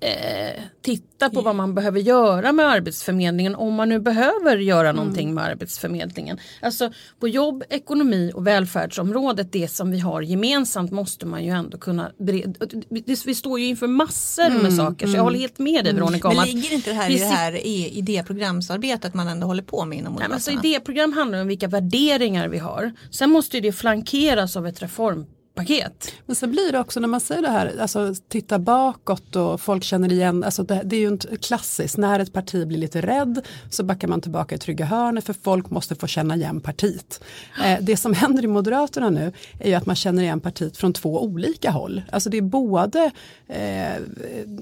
eh, 0.00 0.62
titta 0.82 1.30
på 1.30 1.40
vad 1.40 1.56
man 1.56 1.74
behöver 1.74 2.00
göra 2.00 2.52
med 2.52 2.66
Arbetsförmedlingen 2.66 3.54
om 3.54 3.74
man 3.74 3.88
nu 3.88 4.00
behöver 4.00 4.56
göra 4.56 4.92
någonting 4.92 5.34
med 5.34 5.44
Arbetsförmedlingen. 5.44 6.38
Alltså 6.62 6.92
på 7.20 7.28
jobb, 7.28 7.64
ekonomi 7.68 8.32
och 8.34 8.46
välfärdsområdet, 8.46 9.52
det 9.52 9.68
som 9.68 9.90
vi 9.90 9.98
har 9.98 10.22
gemensamt 10.22 10.90
måste 10.90 11.26
man 11.26 11.44
ju 11.44 11.50
ändå 11.50 11.78
kunna 11.78 12.10
Vi 13.26 13.34
står 13.34 13.60
ju 13.60 13.66
inför 13.66 13.86
massor 13.86 14.62
med 14.62 14.72
saker 14.72 15.06
så 15.06 15.16
jag 15.16 15.22
håller 15.22 15.38
helt 15.38 15.58
med 15.58 15.84
dig 15.84 15.94
Veronica 15.94 16.28
om 16.28 16.36
Men 16.36 16.46
ligger 16.46 16.72
inte 16.72 16.90
det 16.90 16.96
här 16.96 17.10
i 17.10 17.18
det 17.18 17.24
här 17.24 17.66
idéprogramsarbetet 17.66 19.14
man 19.14 19.28
ändå 19.28 19.46
håller 19.46 19.62
på 19.62 19.84
med 19.84 19.98
inom 19.98 20.12
Nej, 20.12 20.22
men 20.22 20.32
alltså, 20.32 20.50
idéprogram 20.50 21.12
handlar 21.12 21.40
om 21.40 21.48
vilka 21.48 21.68
värderingar 21.68 22.48
vi 22.48 22.58
har. 22.58 22.92
Sen 23.10 23.30
måste 23.30 23.60
det 23.60 23.72
flankeras 23.72 24.56
av 24.56 24.66
ett 24.66 24.82
reformpaket. 25.54 26.12
Men 26.26 26.36
sen 26.36 26.50
blir 26.50 26.72
det 26.72 26.78
också 26.78 27.00
när 27.00 27.08
man 27.08 27.20
säger 27.20 27.42
det 27.42 27.48
här, 27.48 27.72
alltså 27.80 28.14
titta 28.28 28.58
bakåt 28.58 29.36
och 29.36 29.60
folk 29.60 29.84
känner 29.84 30.12
igen, 30.12 30.44
alltså 30.44 30.62
det, 30.62 30.82
det 30.84 30.96
är 30.96 31.00
ju 31.00 31.08
inte 31.08 31.36
klassiskt, 31.36 31.96
när 31.96 32.20
ett 32.20 32.32
parti 32.32 32.66
blir 32.66 32.78
lite 32.78 33.00
rädd 33.00 33.46
så 33.70 33.82
backar 33.84 34.08
man 34.08 34.20
tillbaka 34.20 34.54
i 34.54 34.58
trygga 34.58 34.84
hörnet 34.84 35.24
för 35.24 35.32
folk 35.32 35.70
måste 35.70 35.94
få 35.94 36.06
känna 36.06 36.36
igen 36.36 36.60
partiet. 36.60 37.20
Eh, 37.64 37.78
det 37.80 37.96
som 37.96 38.14
händer 38.14 38.44
i 38.44 38.46
Moderaterna 38.46 39.10
nu 39.10 39.32
är 39.60 39.68
ju 39.68 39.74
att 39.74 39.86
man 39.86 39.96
känner 39.96 40.22
igen 40.22 40.40
partiet 40.40 40.76
från 40.76 40.92
två 40.92 41.22
olika 41.22 41.70
håll. 41.70 42.02
Alltså 42.12 42.30
det 42.30 42.36
är 42.36 42.42
både 42.42 43.10
eh, 43.48 44.02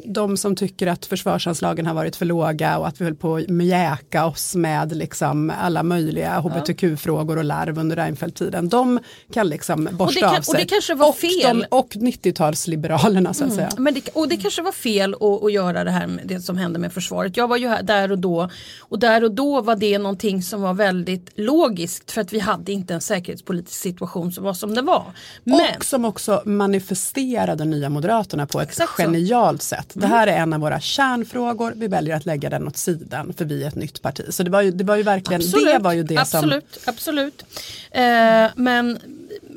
de 0.05 0.37
som 0.37 0.57
tycker 0.57 0.87
att 0.87 1.07
försvarsanslagen 1.07 1.87
har 1.87 1.95
varit 1.95 2.17
för 2.17 2.27
låga 2.27 2.79
och 2.79 2.89
att 2.89 3.01
vi 3.01 3.05
höll 3.05 3.15
på 3.15 3.37
att 3.37 3.49
mjäka 3.49 4.27
oss 4.27 4.55
med 4.55 4.97
liksom 4.97 5.53
alla 5.61 5.83
möjliga 5.83 6.41
hbtq-frågor 6.41 7.37
och 7.39 7.45
larv 7.45 7.79
under 7.79 7.97
Reinfeldt-tiden. 7.97 8.69
De 8.69 8.99
kan 9.33 9.49
liksom 9.49 9.89
borsta 9.93 10.21
kan- 10.21 10.37
av 10.37 10.43
sig. 10.43 10.55
Kanske 10.79 10.95
var 10.95 11.09
och 11.09 11.17
fel. 11.17 11.59
De, 11.71 11.77
och 11.77 11.95
90-talsliberalerna 11.95 13.33
så 13.33 13.45
att 13.45 13.53
säga. 13.53 13.71
Men 13.79 13.95
det, 13.95 14.09
och 14.09 14.29
det 14.29 14.37
kanske 14.37 14.63
var 14.63 14.73
fel 14.73 15.15
att, 15.15 15.45
att 15.45 15.53
göra 15.53 15.85
det 15.85 15.91
här 15.91 16.07
med 16.07 16.27
det 16.27 16.41
som 16.41 16.57
hände 16.57 16.79
med 16.79 16.93
försvaret. 16.93 17.37
Jag 17.37 17.49
var 17.49 17.57
ju 17.57 17.69
här 17.69 17.83
där 17.83 18.13
och 18.13 18.19
då 18.19 18.51
och 18.81 18.99
där 18.99 19.25
och 19.25 19.31
då 19.31 19.61
var 19.61 19.77
det 19.77 19.99
någonting 19.99 20.43
som 20.43 20.63
var 20.63 20.75
väldigt 20.75 21.31
logiskt 21.35 22.11
för 22.11 22.21
att 22.21 22.33
vi 22.33 22.39
hade 22.39 22.73
inte 22.73 22.95
en 22.95 23.01
säkerhetspolitisk 23.01 23.81
situation 23.81 24.33
som 24.33 24.45
var 24.45 24.55
som 24.55 24.75
det 24.75 24.83
var. 24.83 25.05
Men 25.45 25.61
Och 25.77 25.85
som 25.85 26.05
också 26.05 26.43
manifesterade 26.45 27.65
Nya 27.65 27.89
Moderaterna 27.89 28.47
på 28.47 28.61
ett 28.61 28.69
Exakt 28.69 28.97
så. 28.97 29.03
genialt 29.03 29.63
sätt. 29.63 29.91
Det 29.93 30.07
här 30.07 30.27
är 30.27 30.37
en 30.37 30.53
av 30.53 30.61
våra 30.61 30.81
kärnfrågor, 30.81 31.73
vi 31.77 31.89
väljer 31.89 32.17
att 32.17 32.27
lägga 32.27 32.51
den 32.51 32.69
åt 32.69 32.77
sidan 32.77 33.33
för 33.37 33.45
vi 33.45 33.63
är 33.65 33.69
ett 33.69 33.75
nytt 33.75 34.03
parti. 34.03 34.25
Så 34.31 34.43
det 34.43 34.51
var 34.51 34.63
ju, 34.63 34.71
det 34.71 34.85
var 34.85 34.97
ju 34.97 35.03
verkligen, 35.03 35.43
det 35.51 35.79
var 35.79 35.93
ju 35.93 36.03
det 36.03 36.27
som... 36.27 36.39
absolut, 36.39 36.79
absolut. 36.85 37.45
Eh, 37.91 38.47
men, 38.57 38.99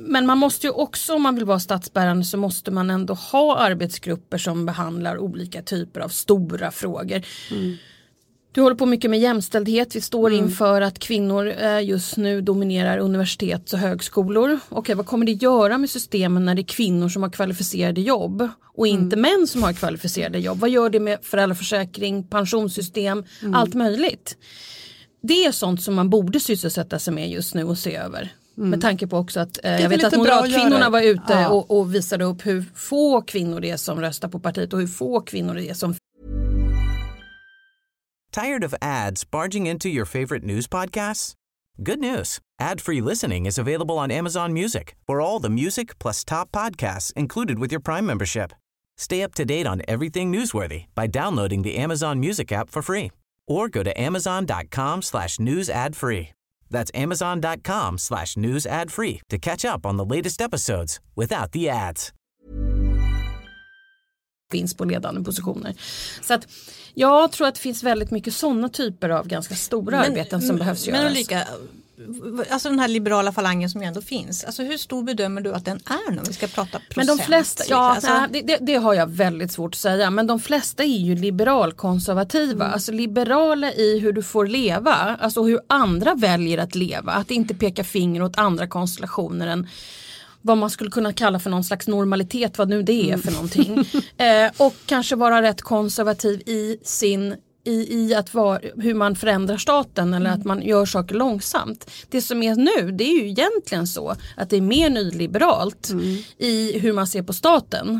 men 0.01 0.25
man 0.25 0.37
måste 0.37 0.67
ju 0.67 0.71
också 0.71 1.13
om 1.13 1.21
man 1.21 1.35
vill 1.35 1.45
vara 1.45 1.59
statsbärande 1.59 2.25
så 2.25 2.37
måste 2.37 2.71
man 2.71 2.89
ändå 2.89 3.13
ha 3.13 3.57
arbetsgrupper 3.57 4.37
som 4.37 4.65
behandlar 4.65 5.17
olika 5.17 5.61
typer 5.61 5.99
av 5.99 6.09
stora 6.09 6.71
frågor. 6.71 7.21
Du 8.53 8.61
håller 8.61 8.75
på 8.75 8.85
mycket 8.85 9.09
med 9.09 9.19
jämställdhet. 9.19 9.95
Vi 9.95 10.01
står 10.01 10.31
inför 10.31 10.81
att 10.81 10.99
kvinnor 10.99 11.53
eh, 11.61 11.83
just 11.83 12.17
nu 12.17 12.41
dominerar 12.41 12.97
universitet 12.97 13.73
och 13.73 13.79
högskolor. 13.79 14.59
Okej, 14.69 14.95
vad 14.95 15.05
kommer 15.05 15.25
det 15.25 15.31
göra 15.31 15.77
med 15.77 15.89
systemen 15.89 16.45
när 16.45 16.55
det 16.55 16.61
är 16.61 16.63
kvinnor 16.63 17.09
som 17.09 17.23
har 17.23 17.29
kvalificerade 17.29 18.01
jobb 18.01 18.49
och 18.77 18.87
inte 18.87 19.15
män 19.15 19.47
som 19.47 19.63
har 19.63 19.73
kvalificerade 19.73 20.39
jobb? 20.39 20.59
Vad 20.59 20.69
gör 20.69 20.89
det 20.89 20.99
med 20.99 21.19
föräldraförsäkring, 21.21 22.23
pensionssystem, 22.23 23.23
allt 23.53 23.73
möjligt? 23.73 24.37
Det 25.23 25.45
är 25.45 25.51
sånt 25.51 25.81
som 25.81 25.95
man 25.95 26.09
borde 26.09 26.39
sysselsätta 26.39 26.99
sig 26.99 27.13
med 27.13 27.29
just 27.29 27.53
nu 27.53 27.63
och 27.63 27.77
se 27.77 27.95
över. 27.95 28.31
Med 28.55 28.81
tanke 28.81 29.07
på 29.07 29.17
också 29.17 29.39
att 29.39 29.59
eh, 29.63 29.81
jag 29.81 29.89
vet 29.89 30.03
att 30.03 30.17
moderatkvinnorna 30.17 30.89
var 30.89 31.01
ute 31.01 31.21
Ja. 31.33 31.49
och, 31.49 31.79
och 31.79 31.95
visade 31.95 32.23
upp 32.25 32.45
hur 32.45 32.65
få 32.75 33.21
kvinnor 33.21 33.59
det 33.59 33.69
är 33.69 33.77
som 33.77 34.01
röstar 34.01 34.27
på 34.29 34.39
partiet 34.39 34.73
och 34.73 34.79
hur 34.79 34.87
få 34.87 35.21
kvinnor 35.21 35.53
det 35.53 35.69
är 35.69 35.73
som 35.73 35.95
Tired 38.31 38.63
of 38.63 38.73
ads 38.81 39.31
barging 39.31 39.67
into 39.67 39.87
your 39.89 40.05
favorite 40.05 40.45
news 40.45 40.67
podcasts? 40.67 41.33
Good 41.77 41.99
news. 41.99 42.39
Ad-free 42.61 43.01
listening 43.01 43.45
is 43.45 43.57
available 43.59 43.95
on 43.97 44.11
Amazon 44.11 44.53
Music 44.53 44.95
for 45.07 45.19
all 45.21 45.41
the 45.41 45.49
music 45.49 45.99
plus 45.99 46.23
top 46.23 46.51
podcasts 46.51 47.13
included 47.15 47.59
with 47.59 47.71
your 47.73 47.81
Prime 47.81 48.05
membership. 48.05 48.53
Stay 48.97 49.23
up 49.23 49.33
to 49.33 49.45
date 49.45 49.67
on 49.67 49.81
everything 49.87 50.31
newsworthy 50.31 50.85
by 50.95 51.07
downloading 51.07 51.63
the 51.63 51.77
Amazon 51.77 52.19
Music 52.19 52.51
app 52.51 52.69
for 52.69 52.81
free 52.81 53.11
or 53.47 53.67
go 53.69 53.83
to 53.83 54.01
amazon.com 54.01 55.01
slash 55.01 55.39
news 55.39 55.69
ad 55.69 55.95
free. 55.95 56.29
That's 56.71 56.91
amazon.com 56.93 57.97
slash 57.97 58.37
news 58.37 58.65
ad 58.65 58.91
free 58.91 59.19
to 59.29 59.37
catch 59.37 59.65
up 59.65 59.85
on 59.85 59.97
the 59.97 60.15
latest 60.15 60.41
episodes 60.41 60.99
without 61.15 61.51
the 61.51 61.69
ads. 61.69 62.13
finns 64.51 64.73
på 64.73 64.85
ledande 64.85 65.23
positioner. 65.23 65.75
Så 66.21 66.33
att 66.33 66.47
jag 66.93 67.31
tror 67.31 67.47
att 67.47 67.55
det 67.55 67.61
finns 67.61 67.83
väldigt 67.83 68.11
mycket 68.11 68.33
sådana 68.33 68.69
typer 68.69 69.09
av 69.09 69.27
ganska 69.27 69.55
stora 69.55 69.99
arbeten 69.99 70.41
som 70.41 70.55
behövs 70.55 70.87
men 70.87 70.95
göras. 70.95 71.11
Ulrika, 71.11 71.47
alltså 72.49 72.69
den 72.69 72.79
här 72.79 72.87
liberala 72.87 73.31
falangen 73.31 73.69
som 73.69 73.81
ändå 73.81 74.01
finns. 74.01 74.43
Alltså 74.43 74.63
hur 74.63 74.77
stor 74.77 75.03
bedömer 75.03 75.41
du 75.41 75.53
att 75.53 75.65
den 75.65 75.79
är 75.85 76.11
nu? 76.11 76.21
Vi 76.27 76.33
ska 76.33 76.47
prata 76.47 76.79
procent. 76.79 76.95
Men 76.95 77.07
de 77.07 77.23
flesta, 77.23 77.63
ja, 77.69 77.95
Alltså, 77.95 78.13
nej, 78.13 78.27
det, 78.29 78.41
det, 78.41 78.57
det 78.61 78.75
har 78.75 78.93
jag 78.93 79.07
väldigt 79.07 79.51
svårt 79.51 79.75
att 79.75 79.79
säga. 79.79 80.09
Men 80.09 80.27
de 80.27 80.39
flesta 80.39 80.83
är 80.83 80.97
ju 80.97 81.15
liberalkonservativa. 81.15 82.65
Mm. 82.65 82.73
Alltså 82.73 82.91
liberala 82.91 83.73
i 83.73 83.99
hur 83.99 84.13
du 84.13 84.23
får 84.23 84.47
leva. 84.47 85.17
Alltså 85.19 85.43
hur 85.43 85.59
andra 85.67 86.15
väljer 86.15 86.57
att 86.57 86.75
leva. 86.75 87.11
Att 87.11 87.31
inte 87.31 87.55
peka 87.55 87.83
finger 87.83 88.21
åt 88.23 88.37
andra 88.37 88.67
konstellationer 88.67 89.47
än 89.47 89.67
vad 90.41 90.57
man 90.57 90.69
skulle 90.69 90.91
kunna 90.91 91.13
kalla 91.13 91.39
för 91.39 91.49
någon 91.49 91.63
slags 91.63 91.87
normalitet, 91.87 92.57
vad 92.57 92.69
nu 92.69 92.83
det 92.83 93.11
är 93.11 93.17
för 93.17 93.31
någonting. 93.31 93.77
eh, 94.17 94.51
och 94.57 94.73
kanske 94.85 95.15
vara 95.15 95.41
rätt 95.41 95.61
konservativ 95.61 96.41
i 96.45 96.77
sin 96.83 97.35
i, 97.63 97.99
i 97.99 98.15
att 98.15 98.33
vara, 98.33 98.59
hur 98.77 98.93
man 98.93 99.15
förändrar 99.15 99.57
staten 99.57 100.13
eller 100.13 100.29
att 100.29 100.45
man 100.45 100.61
gör 100.61 100.85
saker 100.85 101.15
långsamt. 101.15 101.91
Det 102.09 102.21
som 102.21 102.43
är 102.43 102.55
nu 102.55 102.91
det 102.91 103.03
är 103.03 103.23
ju 103.23 103.29
egentligen 103.29 103.87
så 103.87 104.15
att 104.37 104.49
det 104.49 104.57
är 104.57 104.61
mer 104.61 104.89
nyliberalt 104.89 105.91
i 106.37 106.79
hur 106.79 106.93
man 106.93 107.07
ser 107.07 107.23
på 107.23 107.33
staten. 107.33 107.99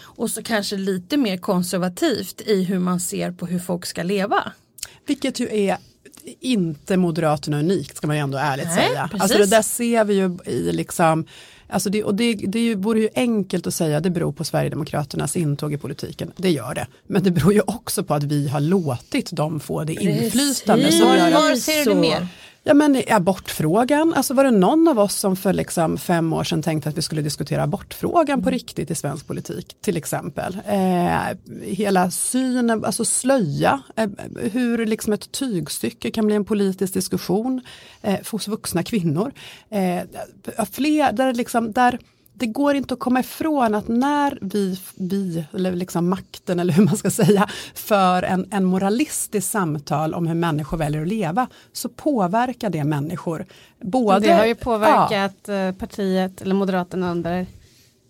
Och 0.00 0.30
så 0.30 0.42
kanske 0.42 0.76
lite 0.76 1.16
mer 1.16 1.38
konservativt 1.38 2.40
i 2.46 2.62
hur 2.64 2.78
man 2.78 3.00
ser 3.00 3.32
på 3.32 3.46
hur 3.46 3.58
folk 3.58 3.86
ska 3.86 4.02
leva. 4.02 4.52
Vilket 5.06 5.40
ju 5.40 5.48
är 5.50 5.76
inte 6.40 6.96
Moderaterna 6.96 7.58
unikt 7.58 7.96
ska 7.96 8.06
man 8.06 8.16
ju 8.16 8.22
ändå 8.22 8.38
ärligt 8.38 8.66
Nej, 8.66 8.88
säga. 8.88 9.08
precis. 9.08 9.22
Alltså 9.22 9.38
det 9.38 9.46
där 9.46 9.62
ser 9.62 10.04
vi 10.04 10.14
ju 10.14 10.38
i 10.46 10.72
liksom 10.72 11.26
Alltså 11.72 11.90
det, 11.90 12.04
och 12.04 12.14
det, 12.14 12.34
det 12.34 12.74
vore 12.74 13.00
ju 13.00 13.08
enkelt 13.14 13.66
att 13.66 13.74
säga 13.74 14.00
det 14.00 14.10
beror 14.10 14.32
på 14.32 14.44
Sverigedemokraternas 14.44 15.36
intåg 15.36 15.72
i 15.72 15.78
politiken. 15.78 16.32
Det 16.36 16.50
gör 16.50 16.74
det. 16.74 16.86
Men 17.06 17.22
det 17.22 17.30
beror 17.30 17.52
ju 17.52 17.60
också 17.66 18.04
på 18.04 18.14
att 18.14 18.22
vi 18.22 18.48
har 18.48 18.60
låtit 18.60 19.30
dem 19.30 19.60
få 19.60 19.84
det 19.84 19.92
inflytande. 19.92 20.84
Precis. 20.84 21.00
Som 21.00 21.08
var, 21.08 21.16
gör 21.16 21.26
att, 21.26 21.34
var 21.34 21.56
ser 21.56 21.84
du 21.84 21.90
det 21.90 22.00
mer? 22.00 22.28
Ja 22.64 22.74
men 22.74 23.02
abortfrågan, 23.08 24.14
alltså 24.14 24.34
var 24.34 24.44
det 24.44 24.50
någon 24.50 24.88
av 24.88 24.98
oss 24.98 25.14
som 25.14 25.36
för 25.36 25.52
liksom 25.52 25.98
fem 25.98 26.32
år 26.32 26.44
sedan 26.44 26.62
tänkte 26.62 26.88
att 26.88 26.98
vi 26.98 27.02
skulle 27.02 27.22
diskutera 27.22 27.62
abortfrågan 27.62 28.42
på 28.42 28.50
riktigt 28.50 28.90
i 28.90 28.94
svensk 28.94 29.26
politik 29.26 29.76
till 29.80 29.96
exempel. 29.96 30.58
Eh, 30.66 31.36
hela 31.62 32.10
synen, 32.10 32.84
alltså 32.84 33.04
slöja, 33.04 33.82
eh, 33.96 34.08
hur 34.52 34.86
liksom 34.86 35.12
ett 35.12 35.32
tygstycke 35.32 36.10
kan 36.10 36.26
bli 36.26 36.36
en 36.36 36.44
politisk 36.44 36.94
diskussion 36.94 37.60
eh, 38.02 38.18
hos 38.30 38.48
vuxna 38.48 38.82
kvinnor. 38.82 39.32
Eh, 39.70 40.02
fler, 40.72 41.12
där, 41.12 41.34
liksom, 41.34 41.72
där 41.72 41.98
det 42.34 42.46
går 42.46 42.74
inte 42.74 42.94
att 42.94 43.00
komma 43.00 43.20
ifrån 43.20 43.74
att 43.74 43.88
när 43.88 44.38
vi, 44.40 44.80
vi 44.96 45.44
eller 45.54 45.72
liksom 45.72 46.08
makten 46.08 46.60
eller 46.60 46.72
hur 46.72 46.84
man 46.84 46.96
ska 46.96 47.10
säga, 47.10 47.48
för 47.74 48.22
en, 48.22 48.48
en 48.50 48.64
moralistisk 48.64 49.50
samtal 49.50 50.14
om 50.14 50.26
hur 50.26 50.34
människor 50.34 50.76
väljer 50.76 51.02
att 51.02 51.08
leva 51.08 51.48
så 51.72 51.88
påverkar 51.88 52.70
det 52.70 52.84
människor. 52.84 53.46
Både, 53.80 54.20
det 54.20 54.32
har 54.32 54.44
ju 54.44 54.50
ja, 54.50 54.64
påverkat 54.64 55.48
eh, 55.48 55.72
partiet, 55.72 56.42
eller 56.42 56.54
Moderaterna 56.54 57.10
under 57.10 57.46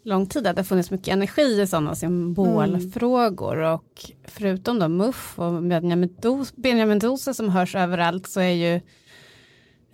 lång 0.04 0.26
tid, 0.26 0.46
att 0.46 0.56
det 0.56 0.62
har 0.62 0.64
funnits 0.64 0.90
mycket 0.90 1.08
energi 1.08 1.60
i 1.60 1.66
sådana 1.66 1.94
symbolfrågor. 1.94 3.56
Och 3.56 4.10
förutom 4.24 4.78
då 4.78 4.88
MUF 4.88 5.38
och 5.38 5.62
Benjamin 5.62 6.16
Dos- 6.22 6.52
Benjamin 6.56 6.98
Dose 6.98 7.34
som 7.34 7.48
hörs 7.48 7.74
överallt 7.74 8.26
så 8.28 8.40
är 8.40 8.50
ju 8.50 8.80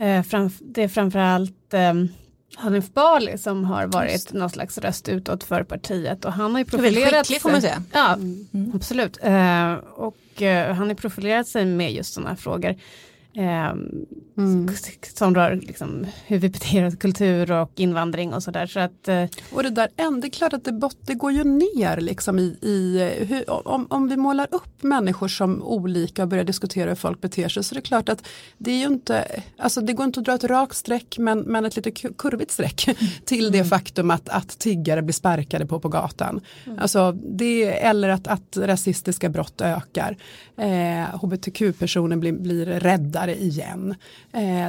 eh, 0.07 0.23
fram, 0.23 0.51
det 0.61 0.83
är 0.83 0.89
framförallt 0.89 1.75
eh, 1.75 1.95
Hanif 2.57 2.93
Bali 2.93 3.39
som 3.39 3.65
har 3.65 3.87
varit 3.87 4.33
någon 4.33 4.51
slags 4.51 4.79
röst 4.79 5.09
utåt 5.09 5.45
för 5.45 5.63
partiet 5.63 6.25
och 6.25 6.33
han 6.33 6.53
har 6.53 6.59
ju 6.59 6.65
profilerat 6.65 7.27
skicklig 7.27 7.43
får 7.43 7.51
man 7.51 7.61
säga. 7.61 7.83
Ja, 7.93 8.19
absolut. 8.75 9.19
Eh, 9.23 9.73
och 9.95 10.43
eh, 10.43 10.75
han 10.75 10.89
har 10.89 10.95
profilerat 10.95 11.49
sig 11.49 11.65
med 11.65 11.93
just 11.93 12.15
sådana 12.15 12.31
här 12.31 12.37
frågor. 12.37 12.77
Eh, 13.37 13.75
Som 15.15 15.35
rör 15.35 15.57
liksom, 15.57 16.07
hur 16.27 16.39
vi 16.39 16.49
beter 16.49 16.87
oss, 16.87 16.97
kultur 16.97 17.53
och 17.53 17.71
invandring 17.77 18.35
och 18.35 18.43
sådär. 18.43 18.67
Så 18.67 18.81
att, 18.81 19.09
eh, 19.09 19.25
Och 19.53 19.63
det 19.63 19.71
där, 19.71 19.89
det 20.21 20.27
är 20.27 20.31
klart 20.31 20.53
att 20.53 20.65
det, 20.65 20.73
bot- 20.73 20.97
det 21.07 21.15
går 21.15 21.33
ju 21.33 21.45
ner 21.45 21.97
liksom 22.01 22.39
i, 22.39 22.59
i 22.63 23.11
hur, 23.29 23.69
om, 23.69 23.87
om 23.91 24.09
vi 24.09 24.17
målar 24.17 24.47
upp 24.51 24.83
människor 24.83 25.29
som 25.29 25.63
olika 25.63 26.23
och 26.23 26.29
börjar 26.29 26.45
diskutera 26.45 26.89
hur 26.89 26.97
folk 26.97 27.21
beter 27.21 27.49
sig 27.49 27.65
så 27.65 27.75
det 27.75 27.79
är 27.81 27.83
klart 27.83 28.09
att 28.09 28.27
det 28.59 28.71
är 28.71 28.77
ju 28.79 28.87
inte, 28.87 29.43
alltså 29.59 29.81
det 29.81 29.93
går 29.93 30.07
inte 30.07 30.21
att 30.21 30.27
dra 30.27 30.35
ett 30.35 30.45
rakt 30.45 30.77
streck 30.77 31.19
men, 31.19 31.39
men 31.41 31.65
ett 31.65 31.77
lite 31.77 31.91
ku- 31.91 32.15
kurvigt 32.19 32.51
streck 32.51 32.89
till 33.25 33.53
det 33.53 33.65
faktum 33.65 34.11
att, 34.11 34.29
att 34.29 34.59
tiggare 34.59 35.03
blir 35.03 35.13
sparkade 35.15 35.67
på 35.67 35.81
på 35.81 35.89
gatan. 35.89 36.41
Alltså 36.79 37.13
det, 37.13 37.65
eller 37.85 38.09
att, 38.09 38.27
att 38.27 38.57
rasistiska 38.57 39.29
brott 39.29 39.61
ökar. 39.61 40.17
Eh, 40.57 41.21
HBTQ-personer 41.21 42.17
blir, 42.17 42.33
blir 42.33 42.67
räddare 43.19 43.37
igen. 43.39 43.95
Eh, 44.33 44.67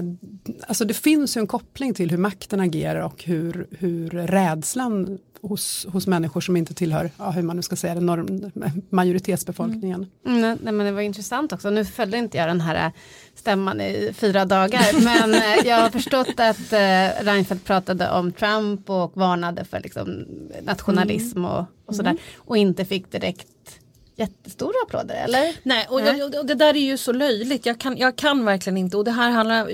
alltså 0.68 0.86
det 0.86 0.94
finns 0.94 1.38
ju 1.38 1.40
en 1.40 1.48
koppling 1.48 1.94
till 1.94 2.12
hur 2.12 2.18
makten 2.18 2.60
agerar 2.60 3.02
och 3.02 3.24
hur, 3.24 3.68
hur 3.72 4.10
rädslan 4.10 5.20
hos, 5.42 5.88
hos 5.90 6.08
människor 6.08 6.42
som 6.42 6.58
inte 6.58 6.74
tillhör, 6.74 7.12
ja, 7.18 7.32
hur 7.32 7.42
man 7.42 7.56
nu 7.56 7.62
ska 7.62 7.76
säga 7.76 7.96
det, 7.96 8.02
norm, 8.02 8.52
majoritetsbefolkningen. 8.90 10.08
mm, 10.26 10.58
nej, 10.64 10.74
men 10.74 10.86
det 10.86 10.92
var 10.92 11.02
intressant 11.02 11.54
också. 11.54 11.70
Nu 11.70 11.86
följde 11.86 12.18
inte 12.18 12.38
jag 12.38 12.48
den 12.48 12.62
här 12.62 12.86
eh, 12.86 12.92
stämman 13.36 13.82
i 13.82 14.12
fyra 14.14 14.46
dagar. 14.46 15.04
men 15.04 15.34
eh, 15.34 15.68
jag 15.68 15.82
har 15.82 15.90
förstått 15.90 16.40
att 16.40 16.74
eh, 16.74 17.24
Reinfeldt 17.26 17.66
pratade 17.66 18.10
om 18.10 18.32
Trump 18.32 18.90
och 18.90 19.12
varnade 19.18 19.66
för 19.66 19.80
liksom, 19.80 20.26
nationalism 20.62 21.46
och, 21.46 21.66
och 21.86 21.96
sådär. 21.96 22.18
Och 22.38 22.58
inte 22.58 22.86
fick 22.86 23.12
direkt 23.12 23.79
jättestora 24.20 24.74
applåder, 24.88 25.16
eller? 25.16 25.56
Nej, 25.64 25.88
och, 25.90 26.02
Nej. 26.02 26.24
och, 26.24 26.36
och 26.36 26.46
det 26.46 26.56
där 26.56 26.76
är 26.76 26.80
ju 26.80 26.98
så 26.98 27.12
löjligt. 27.12 27.66
Jag 27.66 27.80
kan, 27.80 27.98
jag 27.98 28.16
kan 28.16 28.46
verkligen 28.46 28.78
inte. 28.78 28.98
Och 28.98 29.04
det 29.04 29.12
här 29.12 29.30
handlar, 29.30 29.70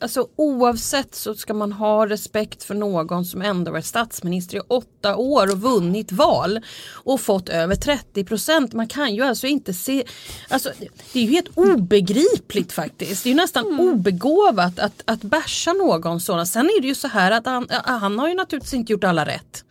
alltså 0.00 0.28
oavsett 0.36 1.14
så 1.14 1.34
ska 1.34 1.54
man 1.54 1.72
ha 1.72 2.06
respekt 2.06 2.64
för 2.64 2.74
någon 2.74 3.24
som 3.24 3.42
ändå 3.42 3.70
varit 3.70 3.86
statsminister 3.86 4.56
i 4.56 4.60
åtta 4.68 5.16
år 5.16 5.52
och 5.52 5.60
vunnit 5.60 6.12
val 6.12 6.60
och 6.90 7.20
fått 7.20 7.48
över 7.48 7.74
30 7.74 8.24
procent. 8.24 8.72
Man 8.72 8.88
kan 8.88 9.14
ju 9.14 9.22
alltså 9.22 9.46
inte 9.46 9.74
se, 9.74 10.04
alltså 10.48 10.70
det 11.12 11.18
är 11.18 11.22
ju 11.22 11.30
helt 11.30 11.58
obegripligt 11.58 12.72
faktiskt. 12.72 13.24
Det 13.24 13.28
är 13.28 13.30
ju 13.30 13.36
nästan 13.36 13.80
obegåvat 13.80 14.78
att, 14.78 15.02
att 15.04 15.22
basha 15.22 15.72
någon 15.72 16.20
sådan. 16.20 16.46
Sen 16.46 16.66
är 16.66 16.80
det 16.80 16.88
ju 16.88 16.94
så 16.94 17.08
här 17.08 17.30
att 17.30 17.46
han, 17.46 17.66
han 17.84 18.18
har 18.18 18.28
ju 18.28 18.34
naturligtvis 18.34 18.74
inte 18.74 18.92
gjort 18.92 19.04
alla 19.04 19.26
rätt. 19.26 19.64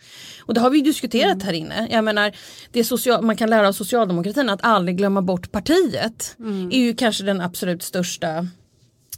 Och 0.47 0.53
det 0.53 0.59
har 0.59 0.69
vi 0.69 0.81
diskuterat 0.81 1.43
här 1.43 1.53
inne. 1.53 1.87
Jag 1.91 2.03
menar, 2.03 2.31
det 2.71 2.83
social, 2.83 3.21
man 3.23 3.37
kan 3.37 3.49
lära 3.49 3.67
av 3.67 3.73
socialdemokratin 3.73 4.49
att 4.49 4.63
aldrig 4.63 4.97
glömma 4.97 5.21
bort 5.21 5.51
partiet. 5.51 6.35
är 6.71 6.79
ju 6.79 6.95
kanske 6.95 7.23
den 7.23 7.41
absolut 7.41 7.83
största 7.83 8.47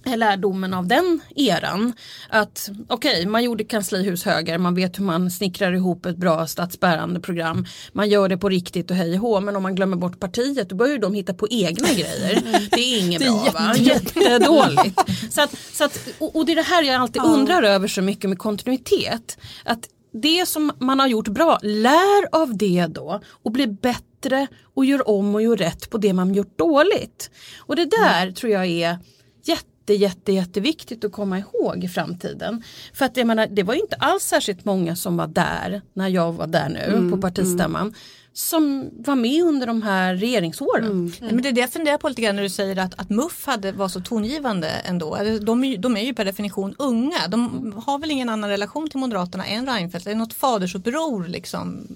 lärdomen 0.05 0.73
av 0.73 0.87
den 0.87 1.19
eran. 1.35 1.93
Att 2.29 2.69
okej, 2.87 3.25
man 3.25 3.43
gjorde 3.43 3.63
kanslihus 3.63 4.25
höger, 4.25 4.57
man 4.57 4.75
vet 4.75 4.99
hur 4.99 5.03
man 5.03 5.31
snickrar 5.31 5.73
ihop 5.73 6.05
ett 6.05 6.17
bra 6.17 6.47
statsbärande 6.47 7.19
program. 7.19 7.65
Man 7.93 8.09
gör 8.09 8.29
det 8.29 8.37
på 8.37 8.49
riktigt 8.49 8.91
och 8.91 8.97
hej 8.97 9.13
och 9.13 9.19
hå, 9.19 9.39
men 9.39 9.55
om 9.55 9.63
man 9.63 9.75
glömmer 9.75 9.97
bort 9.97 10.19
partiet 10.19 10.69
då 10.69 10.75
börjar 10.75 10.97
de 10.97 11.13
hitta 11.13 11.33
på 11.33 11.47
egna 11.49 11.87
grejer. 11.87 12.41
Det 12.71 12.81
är 12.81 12.99
inget 12.99 13.21
bra 13.21 13.47
va? 13.53 13.73
Jättedåligt. 13.77 14.99
Så 15.31 15.41
att, 15.41 15.55
så 15.73 15.83
att, 15.83 16.07
och, 16.19 16.35
och 16.35 16.45
det 16.45 16.51
är 16.51 16.55
det 16.55 16.61
här 16.61 16.83
jag 16.83 17.01
alltid 17.01 17.21
undrar 17.21 17.63
över 17.63 17.87
så 17.87 18.01
mycket 18.01 18.29
med 18.29 18.39
kontinuitet. 18.39 19.37
Att 19.65 19.87
det 20.11 20.47
som 20.47 20.71
man 20.79 20.99
har 20.99 21.07
gjort 21.07 21.27
bra, 21.27 21.59
lär 21.61 22.35
av 22.41 22.57
det 22.57 22.87
då 22.89 23.21
och 23.43 23.51
bli 23.51 23.67
bättre 23.67 24.47
och 24.73 24.85
gör 24.85 25.09
om 25.09 25.35
och 25.35 25.41
gör 25.41 25.57
rätt 25.57 25.89
på 25.89 25.97
det 25.97 26.13
man 26.13 26.33
gjort 26.33 26.57
dåligt. 26.57 27.31
Och 27.57 27.75
det 27.75 27.85
där 27.85 28.31
tror 28.31 28.51
jag 28.51 28.65
är 28.65 28.97
jätte, 29.43 29.93
jätte, 29.93 30.31
jätteviktigt 30.31 31.03
att 31.03 31.11
komma 31.11 31.39
ihåg 31.39 31.83
i 31.83 31.87
framtiden. 31.87 32.63
För 32.93 33.05
att 33.05 33.17
jag 33.17 33.27
menar, 33.27 33.47
det 33.47 33.63
var 33.63 33.73
ju 33.73 33.79
inte 33.79 33.95
alls 33.95 34.23
särskilt 34.23 34.65
många 34.65 34.95
som 34.95 35.17
var 35.17 35.27
där 35.27 35.81
när 35.93 36.07
jag 36.07 36.33
var 36.33 36.47
där 36.47 36.69
nu 36.69 37.11
på 37.11 37.17
partistämman 37.17 37.93
som 38.39 38.89
var 38.97 39.15
med 39.15 39.43
under 39.43 39.67
de 39.67 39.81
här 39.81 40.15
regeringsåren. 40.15 41.13
Nej, 41.21 41.31
Men 41.33 41.41
det 41.43 41.49
är 41.49 41.53
det 41.53 41.61
jag 41.61 41.69
funderar 41.73 41.97
på 41.97 42.09
lite 42.09 42.21
grann 42.21 42.35
när 42.35 42.43
du 42.43 42.49
säger 42.49 42.77
att, 42.79 42.99
att 42.99 43.09
MUF 43.09 43.45
hade, 43.45 43.71
var 43.71 43.87
så 43.87 43.99
tongivande 43.99 44.67
ändå. 44.69 45.15
Alltså, 45.15 45.45
De 45.45 45.63
är, 45.63 45.67
ju- 45.67 45.77
de 45.77 45.97
är 45.97 46.01
ju 46.03 46.13
per 46.13 46.25
definition 46.25 46.75
unga. 46.79 47.27
De 47.27 47.73
har 47.85 47.99
väl 47.99 48.11
ingen 48.11 48.29
annan 48.29 48.49
relation 48.49 48.89
till 48.89 48.99
Moderaterna 48.99 49.45
än 49.45 49.65
Reinfeldt. 49.67 50.05
Det 50.05 50.11
är 50.11 50.15
något 50.15 50.33
fadersuppror 50.33 51.27
liksom. 51.27 51.87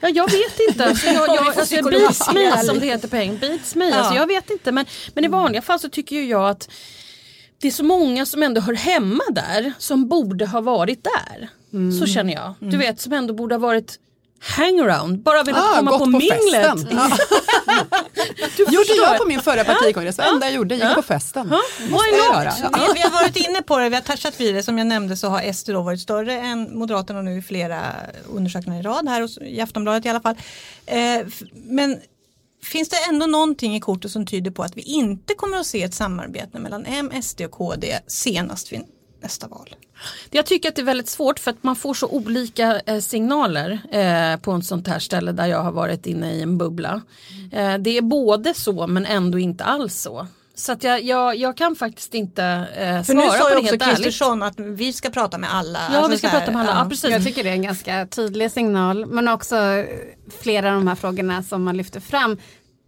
Ja, 0.00 0.08
jag 0.08 0.30
vet 0.30 0.60
inte. 0.68 0.84
Alltså, 0.86 1.06
jag, 1.06 1.28
jag, 1.28 1.46
alltså, 1.58 1.82
beats 1.90 2.32
me 2.34 2.58
som 2.64 2.78
det 2.78 2.86
heter 2.86 3.08
på 3.08 3.16
engelska. 3.16 3.46
Beats 3.48 3.74
me. 3.74 3.92
Alltså, 3.92 4.14
Ja. 4.14 4.20
jag 4.20 4.26
vet 4.26 4.50
inte. 4.50 4.72
Men, 4.72 4.86
men 5.14 5.24
i 5.24 5.28
vanliga 5.28 5.62
fall 5.62 5.78
så 5.78 5.88
tycker 5.88 6.16
ju 6.16 6.24
jag 6.24 6.48
att 6.48 6.68
det 7.60 7.68
är 7.68 7.72
så 7.72 7.84
många 7.84 8.26
som 8.26 8.42
ändå 8.42 8.60
hör 8.60 8.74
hemma 8.74 9.22
där 9.30 9.72
som 9.78 10.08
borde 10.08 10.46
ha 10.46 10.60
varit 10.60 11.04
där. 11.04 11.48
Så 12.00 12.06
känner 12.06 12.32
jag. 12.32 12.54
Du 12.60 12.76
vet 12.76 13.00
som 13.00 13.12
ändå 13.12 13.34
borde 13.34 13.54
ha 13.54 13.60
varit 13.60 13.98
hangaround, 14.42 15.22
bara 15.22 15.42
velat 15.42 15.64
Ah, 15.64 15.76
komma 15.76 15.90
på, 15.90 15.98
på 15.98 16.06
minglet. 16.06 16.40
festen. 16.52 16.88
Ja. 16.90 17.10
gjorde 18.72 18.94
jag 18.96 19.18
på 19.18 19.24
min 19.28 19.40
förra 19.40 19.64
partikongress, 19.64 20.16
det 20.16 20.22
enda 20.22 20.46
jag 20.46 20.54
gjorde, 20.54 20.74
gick 20.74 20.94
på 20.94 21.02
festen. 21.02 21.48
Ja. 21.50 21.60
Vi, 21.80 21.86
vi 22.94 23.00
har 23.00 23.10
varit 23.22 23.36
inne 23.36 23.62
på 23.62 23.78
det, 23.78 23.88
vi 23.88 23.94
har 23.94 24.02
touchat 24.02 24.40
vid 24.40 24.54
det. 24.54 24.62
Som 24.62 24.78
jag 24.78 24.86
nämnde 24.86 25.16
så 25.16 25.28
har 25.28 25.52
SD 25.52 25.70
då 25.70 25.82
varit 25.82 26.00
större 26.00 26.38
än 26.38 26.78
Moderaterna 26.78 27.22
nu 27.22 27.38
i 27.38 27.42
flera 27.42 27.92
undersökningar 28.34 28.80
i 28.80 28.82
rad 28.82 29.08
här 29.08 29.42
i 29.44 29.60
Aftonbladet 29.60 30.06
i 30.06 30.08
alla 30.08 30.20
fall. 30.20 30.36
Eh, 30.86 31.20
men 31.54 32.00
finns 32.64 32.88
det 32.88 32.96
ändå 33.08 33.26
någonting 33.26 33.76
i 33.76 33.80
kortet 33.80 34.10
som 34.10 34.26
tyder 34.26 34.50
på 34.50 34.62
att 34.62 34.76
vi 34.76 34.82
inte 34.82 35.34
kommer 35.34 35.56
att 35.58 35.66
se 35.66 35.82
ett 35.82 35.94
samarbete 35.94 36.58
mellan 36.58 36.86
M, 36.86 37.10
SD 37.22 37.40
och 37.40 37.50
KD 37.50 37.98
senast 38.06 38.72
vid 38.72 38.80
nästa 39.22 39.48
val? 39.48 39.76
Jag 40.30 40.46
tycker 40.46 40.68
att 40.68 40.76
det 40.76 40.82
är 40.82 40.86
väldigt 40.86 41.08
svårt 41.08 41.38
för 41.38 41.50
att 41.50 41.62
man 41.62 41.76
får 41.76 41.94
så 41.94 42.06
olika 42.06 42.80
eh, 42.80 42.98
signaler 42.98 43.78
eh, 43.92 44.40
på 44.40 44.52
ett 44.52 44.66
sånt 44.66 44.88
här 44.88 44.98
ställe 44.98 45.32
där 45.32 45.46
jag 45.46 45.62
har 45.62 45.72
varit 45.72 46.06
inne 46.06 46.32
i 46.34 46.42
en 46.42 46.58
bubbla. 46.58 47.00
Eh, 47.52 47.74
det 47.78 47.96
är 47.98 48.02
både 48.02 48.54
så 48.54 48.86
men 48.86 49.06
ändå 49.06 49.38
inte 49.38 49.64
alls 49.64 49.94
så. 49.94 50.26
Så 50.54 50.72
att 50.72 50.84
jag, 50.84 51.02
jag, 51.02 51.36
jag 51.36 51.56
kan 51.56 51.76
faktiskt 51.76 52.14
inte 52.14 52.44
eh, 52.76 53.02
För 53.02 53.14
nu 53.14 53.22
svara 53.22 53.38
sa 53.38 53.44
på 53.44 53.48
ju 53.48 53.54
det 53.54 53.58
också 53.60 53.70
helt 53.70 53.82
ärligt. 53.82 53.96
Kristersson 53.96 54.42
att 54.42 54.60
vi 54.60 54.92
ska 54.92 55.10
prata 55.10 55.38
med 55.38 55.54
alla. 55.54 55.78
Ja 55.92 55.96
Alltså 55.96 56.10
vi 56.10 56.18
ska 56.18 56.28
här, 56.28 56.38
prata 56.38 56.52
med 56.52 56.60
alla, 56.62 56.82
ja, 56.82 56.88
precis. 56.88 57.10
Jag 57.10 57.24
tycker 57.24 57.44
det 57.44 57.48
är 57.48 57.54
en 57.54 57.62
ganska 57.62 58.06
tydlig 58.06 58.50
signal 58.50 59.06
men 59.06 59.28
också 59.28 59.84
flera 60.40 60.68
av 60.68 60.74
de 60.74 60.88
här 60.88 60.94
frågorna 60.94 61.42
som 61.42 61.62
man 61.64 61.76
lyfter 61.76 62.00
fram. 62.00 62.38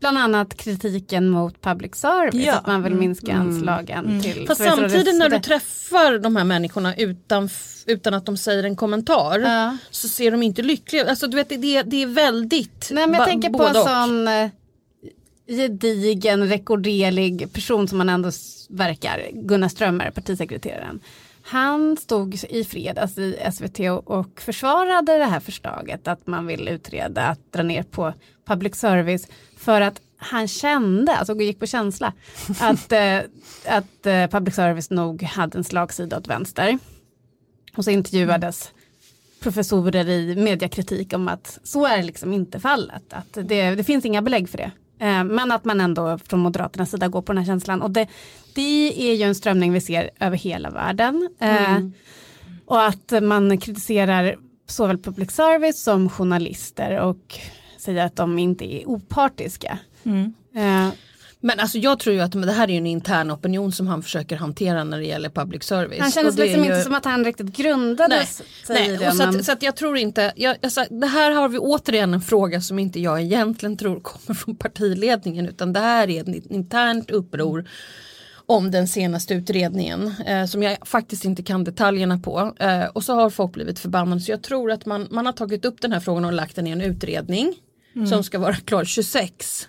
Bland 0.04 0.18
annat 0.18 0.56
kritiken 0.56 1.28
mot 1.28 1.60
public 1.60 1.94
service, 1.94 2.46
Ja. 2.46 2.54
att 2.54 2.66
man 2.66 2.82
vill 2.82 2.94
minska 2.94 3.34
anslagen 3.34 4.22
till 4.22 4.46
Fast 4.46 4.64
samtidigt 4.64 5.14
när 5.18 5.28
du 5.28 5.40
träffar 5.40 6.18
de 6.18 6.36
här 6.36 6.44
människorna 6.44 6.96
utan, 6.96 7.48
utan 7.86 8.14
att 8.14 8.26
de 8.26 8.36
säger 8.36 8.64
en 8.64 8.76
kommentar 8.76 9.38
Ja. 9.38 9.76
så 9.90 10.08
ser 10.08 10.30
de 10.30 10.42
inte 10.42 10.62
lyckliga. 10.62 11.10
Alltså, 11.10 11.26
du 11.26 11.36
vet, 11.36 11.48
det, 11.48 11.82
det 11.82 12.02
är 12.02 12.06
väldigt 12.06 12.88
Nej 12.90 13.06
men 13.06 13.14
jag 13.18 13.28
tänker 13.28 13.50
på 13.50 13.66
en 13.66 13.74
sån 13.74 14.28
eh, 14.28 14.48
gedigen, 15.48 16.48
rekorderlig 16.48 17.52
person 17.52 17.88
som 17.88 17.98
man 17.98 18.08
ändå 18.08 18.30
verkar, 18.68 19.28
Gunnar 19.32 19.68
Strömmer, 19.68 20.10
partisekreteraren. 20.10 21.00
Han 21.42 21.96
stod 21.96 22.34
i 22.50 22.64
fredags 22.64 23.18
i 23.18 23.38
SVT 23.52 23.80
och 24.04 24.40
försvarade 24.40 25.18
det 25.18 25.24
här 25.24 25.40
förslaget 25.40 26.08
att 26.08 26.26
man 26.26 26.46
vill 26.46 26.68
utreda 26.68 27.22
att 27.22 27.52
dra 27.52 27.62
ner 27.62 27.82
på 27.82 28.12
public 28.46 28.74
service 28.76 29.28
för 29.64 29.80
att 29.80 30.00
han 30.16 30.48
kände, 30.48 31.16
alltså 31.16 31.34
gick 31.34 31.60
på 31.60 31.66
känsla, 31.66 32.12
att, 32.60 32.92
eh, 32.92 33.18
att 33.66 34.06
eh, 34.06 34.26
public 34.26 34.54
service 34.54 34.90
nog 34.90 35.22
hade 35.22 35.58
en 35.58 35.64
slagsida 35.64 36.18
åt 36.18 36.28
vänster. 36.28 36.78
Och 37.76 37.84
så 37.84 37.90
intervjuades 37.90 38.70
professorer 39.40 40.08
i 40.08 40.36
mediekritik 40.36 41.12
om 41.12 41.28
att 41.28 41.58
så 41.64 41.86
är 41.86 42.02
liksom 42.02 42.32
inte 42.32 42.60
fallet. 42.60 43.12
Att 43.12 43.32
det, 43.32 43.74
det 43.74 43.84
finns 43.84 44.04
inga 44.04 44.22
belägg 44.22 44.48
för 44.48 44.58
det. 44.58 44.70
Eh, 44.98 45.24
Men 45.24 45.52
att 45.52 45.64
man 45.64 45.80
ändå 45.80 46.18
från 46.18 46.40
Moderaternas 46.40 46.90
sida 46.90 47.08
går 47.08 47.22
på 47.22 47.32
den 47.32 47.38
här 47.38 47.46
känslan. 47.46 47.82
Och 47.82 47.90
det, 47.90 48.06
det 48.54 49.10
är 49.10 49.14
ju 49.14 49.22
en 49.22 49.34
strömning 49.34 49.72
vi 49.72 49.80
ser 49.80 50.10
över 50.20 50.36
hela 50.36 50.70
världen. 50.70 51.28
Eh, 51.40 51.78
Och 52.66 52.82
att 52.84 53.12
man 53.22 53.58
kritiserar 53.58 54.36
såväl 54.66 54.98
public 54.98 55.30
service 55.30 55.82
som 55.82 56.08
journalister 56.10 57.00
och 57.00 57.38
säger 57.84 58.04
att 58.04 58.16
de 58.16 58.38
inte 58.38 58.64
är 58.74 58.88
opartiska. 58.88 59.78
Eh, 60.56 60.88
Men 61.40 61.60
alltså 61.60 61.78
jag 61.78 61.98
tror 61.98 62.14
ju 62.14 62.20
att 62.22 62.34
men 62.34 62.46
det 62.46 62.52
här 62.52 62.68
är 62.68 62.72
ju 62.72 62.78
en 62.78 62.86
intern 62.86 63.30
opinion 63.30 63.72
som 63.72 63.86
han 63.86 64.02
försöker 64.02 64.36
hantera 64.36 64.84
när 64.84 64.98
det 64.98 65.04
gäller 65.06 65.28
public 65.30 65.62
service. 65.64 66.00
Han 66.00 66.10
kändes 66.10 66.38
liksom 66.38 66.64
ju- 66.64 66.70
inte 66.70 66.80
som 66.82 66.94
att 66.94 67.04
han 67.04 67.24
riktigt 67.24 67.56
grundades 67.56 68.42
Nej, 68.68 68.88
nej. 68.88 68.96
det. 68.98 69.08
Och 69.08 69.12
så, 69.14 69.18
men- 69.26 69.36
att, 69.38 69.44
så 69.44 69.52
att 69.52 69.62
jag 69.62 69.76
tror 69.76 69.96
inte, 69.96 70.32
jag, 70.36 70.56
alltså, 70.62 70.84
det 70.90 71.06
här 71.06 71.30
har 71.30 71.48
vi 71.48 71.58
återigen 71.58 72.14
en 72.14 72.20
fråga 72.20 72.60
som 72.60 72.78
inte 72.78 73.00
jag 73.00 73.20
egentligen 73.22 73.76
tror 73.76 74.00
kommer 74.00 74.34
från 74.34 74.56
partiledningen 74.56 75.48
utan 75.48 75.72
det 75.72 75.80
här 75.80 76.10
är 76.10 76.20
ett 76.20 76.46
internt 76.50 77.10
uppror 77.10 77.68
om 78.46 78.70
den 78.70 78.88
senaste 78.88 79.34
utredningen 79.34 80.14
eh, 80.26 80.44
som 80.46 80.62
jag 80.62 80.76
faktiskt 80.88 81.24
inte 81.24 81.42
kan 81.42 81.64
detaljerna 81.64 82.18
på. 82.18 82.54
Eh, 82.60 82.84
och 82.84 83.04
så 83.04 83.14
har 83.14 83.30
folk 83.30 83.52
blivit 83.52 83.78
förbannade 83.78 84.20
så 84.20 84.30
jag 84.30 84.42
tror 84.42 84.70
att 84.72 84.86
man, 84.86 85.08
man 85.10 85.26
har 85.26 85.32
tagit 85.32 85.64
upp 85.64 85.80
den 85.80 85.92
här 85.92 86.00
frågan 86.00 86.24
och 86.24 86.32
lagt 86.32 86.56
den 86.56 86.66
i 86.66 86.70
en 86.70 86.80
utredning 86.80 87.54
Mm. 87.96 88.06
som 88.06 88.24
ska 88.24 88.38
vara 88.38 88.54
klar 88.54 88.84
26. 88.84 89.68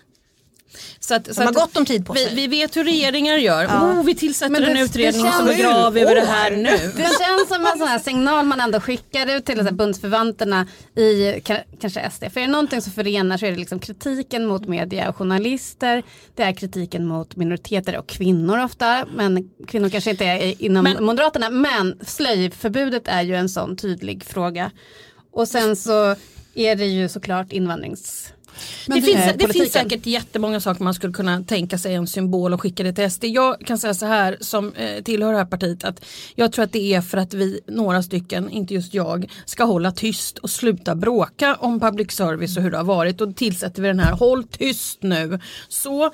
Så 1.00 1.14
att, 1.14 1.34
så 1.34 1.42
har 1.42 1.48
att 1.48 1.54
gott 1.54 1.76
om 1.76 1.84
tid 1.86 2.06
på 2.06 2.12
vi, 2.12 2.24
sig. 2.24 2.34
vi 2.34 2.46
vet 2.46 2.76
hur 2.76 2.84
regeringar 2.84 3.36
gör. 3.36 3.66
Oh, 3.66 4.04
vi 4.04 4.14
tillsätter 4.14 4.52
Men 4.52 4.62
det- 4.62 4.68
en 4.68 4.74
det 4.74 4.80
utredning 4.80 5.26
och 5.26 5.32
så 5.32 5.44
begraver 5.44 6.06
vi 6.08 6.14
det 6.14 6.26
här 6.26 6.50
nu. 6.50 6.62
Det 6.96 7.02
känns 7.02 7.48
som 7.48 7.66
en 7.66 7.78
sån 7.78 7.88
här 7.88 7.98
signal 7.98 8.44
man 8.46 8.60
ändå 8.60 8.80
skickar 8.80 9.36
ut 9.36 9.44
till 9.44 9.68
bundsförvanterna 9.72 10.66
i 10.96 11.00
ka- 11.44 11.62
kanske 11.80 12.10
SD. 12.10 12.24
För 12.32 12.40
är 12.40 12.46
det 12.46 12.52
någonting 12.52 12.82
som 12.82 12.92
förenar 12.92 13.36
så 13.38 13.46
är 13.46 13.50
det 13.50 13.56
liksom 13.56 13.78
kritiken 13.78 14.46
mot 14.46 14.68
media 14.68 15.08
och 15.08 15.16
journalister. 15.16 16.02
Det 16.34 16.42
är 16.42 16.52
kritiken 16.52 17.06
mot 17.06 17.36
minoriteter 17.36 17.96
och 17.98 18.06
kvinnor 18.08 18.64
ofta. 18.64 19.06
Men 19.16 19.50
kvinnor 19.68 19.88
kanske 19.88 20.10
inte 20.10 20.24
är 20.24 20.62
inom 20.62 20.84
Men- 20.84 21.04
Moderaterna. 21.04 21.50
Men 21.50 21.98
slöjförbudet 22.06 23.08
är 23.08 23.22
ju 23.22 23.34
en 23.36 23.48
sån 23.48 23.76
tydlig 23.76 24.24
fråga. 24.24 24.70
Och 25.32 25.48
sen 25.48 25.76
så 25.76 26.16
är 26.56 26.76
det 26.76 26.86
ju 26.86 27.08
såklart 27.08 27.52
invandrings... 27.52 28.32
det, 28.86 28.94
det- 28.94 29.02
finns, 29.02 29.16
eh, 29.26 29.36
det 29.38 29.48
finns 29.48 29.72
säkert 29.72 30.06
jättemånga 30.06 30.60
saker 30.60 30.84
man 30.84 30.94
skulle 30.94 31.12
kunna 31.12 31.42
tänka 31.42 31.78
sig 31.78 31.94
en 31.94 32.06
symbol 32.06 32.52
och 32.54 32.60
skicka 32.60 32.82
det 32.82 32.92
till 32.92 33.10
SD. 33.10 33.24
Jag 33.24 33.60
kan 33.60 33.78
säga 33.78 33.94
så 33.94 34.06
här 34.06 34.36
som 34.40 34.72
eh, 34.72 35.02
tillhör 35.02 35.32
det 35.32 35.38
här 35.38 35.44
partiet 35.44 35.84
att 35.84 36.04
jag 36.34 36.52
tror 36.52 36.64
att 36.64 36.72
det 36.72 36.94
är 36.94 37.00
för 37.00 37.18
att 37.18 37.34
vi, 37.34 37.60
några 37.66 38.02
stycken, 38.02 38.50
inte 38.50 38.74
just 38.74 38.94
jag, 38.94 39.26
ska 39.44 39.64
hålla 39.64 39.92
tyst 39.92 40.38
och 40.38 40.50
sluta 40.50 40.94
bråka 40.94 41.54
om 41.54 41.80
public 41.80 42.12
service 42.12 42.56
och 42.56 42.62
hur 42.62 42.70
det 42.70 42.76
har 42.76 42.84
varit 42.84 43.20
och 43.20 43.36
tillsätter 43.36 43.82
vi 43.82 43.88
den 43.88 44.00
här 44.00 44.12
håll 44.12 44.44
tyst 44.44 45.02
nu. 45.02 45.38
Så 45.68 46.10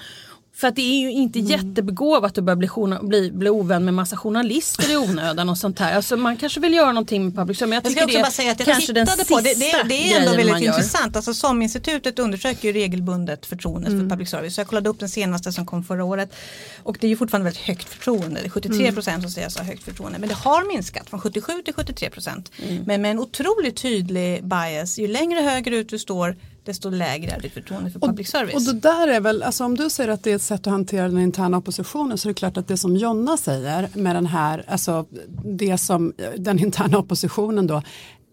för 0.55 0.69
att 0.69 0.77
det 0.77 0.83
är 0.83 1.01
ju 1.01 1.11
inte 1.11 1.39
Mm. 1.39 1.51
jättebegåvat 1.51 2.39
att 2.39 2.45
börja 2.45 2.57
bli, 2.57 2.69
bli, 3.03 3.31
bli 3.33 3.51
ovän 3.51 3.85
med 3.85 3.95
massa 3.95 4.17
journalister 4.17 4.93
i 4.93 4.97
onödan 4.97 5.49
och 5.49 5.59
sånt 5.59 5.79
här. 5.79 5.97
Alltså 5.97 6.17
man 6.17 6.37
kanske 6.37 6.61
vill 6.61 6.75
göra 6.75 6.93
någonting 6.93 7.25
med 7.25 7.35
public 7.37 7.59
service 7.59 7.75
jag 7.75 7.85
Jag 7.85 7.93
ska 7.93 8.05
också 8.05 8.17
det 8.17 8.23
bara 8.23 8.31
säga 8.31 8.53
att 8.53 8.59
jag 8.61 8.67
kanske 8.69 8.93
den 8.93 9.07
tittade 9.07 9.25
på 9.29 9.41
det. 9.41 9.55
Det, 9.55 9.83
det 9.89 10.13
är 10.13 10.21
ändå 10.21 10.37
väldigt 10.37 10.67
intressant. 10.67 11.17
Alltså, 11.17 11.35
SOM-institutet 11.35 12.19
undersöker 12.19 12.69
ju 12.69 12.73
regelbundet 12.75 13.47
förtroendet 13.47 13.89
Mm. 13.93 14.01
för 14.09 14.11
public 14.17 14.31
service. 14.31 14.55
Så 14.55 14.61
jag 14.61 14.69
kollade 14.69 14.91
upp 14.91 14.99
den 14.99 15.09
senaste 15.09 15.53
som 15.53 15.67
kom 15.67 15.85
förra 15.85 16.05
året. 16.05 16.35
Och 16.83 16.97
det 17.01 17.07
är 17.07 17.09
ju 17.09 17.17
fortfarande 17.17 17.45
väldigt 17.45 17.63
högt 17.63 17.89
förtroende. 17.89 18.41
Det 18.41 18.47
är 18.47 18.51
73 18.51 18.93
procent 18.93 19.09
Mm. 19.15 19.23
som 19.23 19.31
säger 19.31 19.49
sig 19.49 19.63
ha 19.63 19.67
högt 19.71 19.83
förtroende. 19.83 20.19
Men 20.19 20.29
det 20.29 20.35
har 20.35 20.75
minskat 20.75 21.11
från 21.11 21.21
77 21.21 21.53
till 21.65 21.75
73 21.75 22.11
procent. 22.11 22.51
Mm. 22.69 22.83
Men 22.87 23.03
med 23.03 23.11
en 23.11 23.19
otroligt 23.19 23.77
tydlig 23.77 24.45
bias. 24.45 24.99
Ju 24.99 25.07
längre 25.09 25.41
högerut 25.41 25.89
du 25.89 25.99
står 25.99 26.37
desto 26.65 26.91
lägre 26.91 27.31
är 27.31 27.41
ditt 27.41 27.53
förtroende 27.53 27.91
för 27.91 28.01
public 28.01 28.29
service. 28.31 28.55
Och 28.55 28.75
det 28.75 28.81
där 28.81 29.09
är 29.09 29.21
väl, 29.21 29.43
alltså 29.43 29.65
om 29.65 29.77
du 29.77 29.91
säger 29.91 30.11
att 30.11 30.25
det 30.25 30.31
är 30.31 30.37
ett 30.37 30.43
sätt 30.43 30.67
att 30.67 30.73
hantera 30.73 31.09
den 31.09 31.19
interna 31.19 31.57
oppositionen 31.57 32.19
så 32.19 32.29
är 32.29 32.31
det 32.31 32.35
klart 32.35 32.57
att 32.57 32.69
det 32.69 32.77
som 32.77 32.97
Jonna 32.97 33.37
säger 33.37 33.89
med 33.95 34.17
den 34.17 34.27
här, 34.27 34.65
alltså 34.69 35.07
det 35.45 35.79
som 35.79 36.13
den 36.37 36.59
interna 36.59 36.99
oppositionen 36.99 37.67
då 37.67 37.83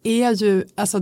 är 0.04 0.32
ju, 0.32 0.66
alltså 0.76 1.00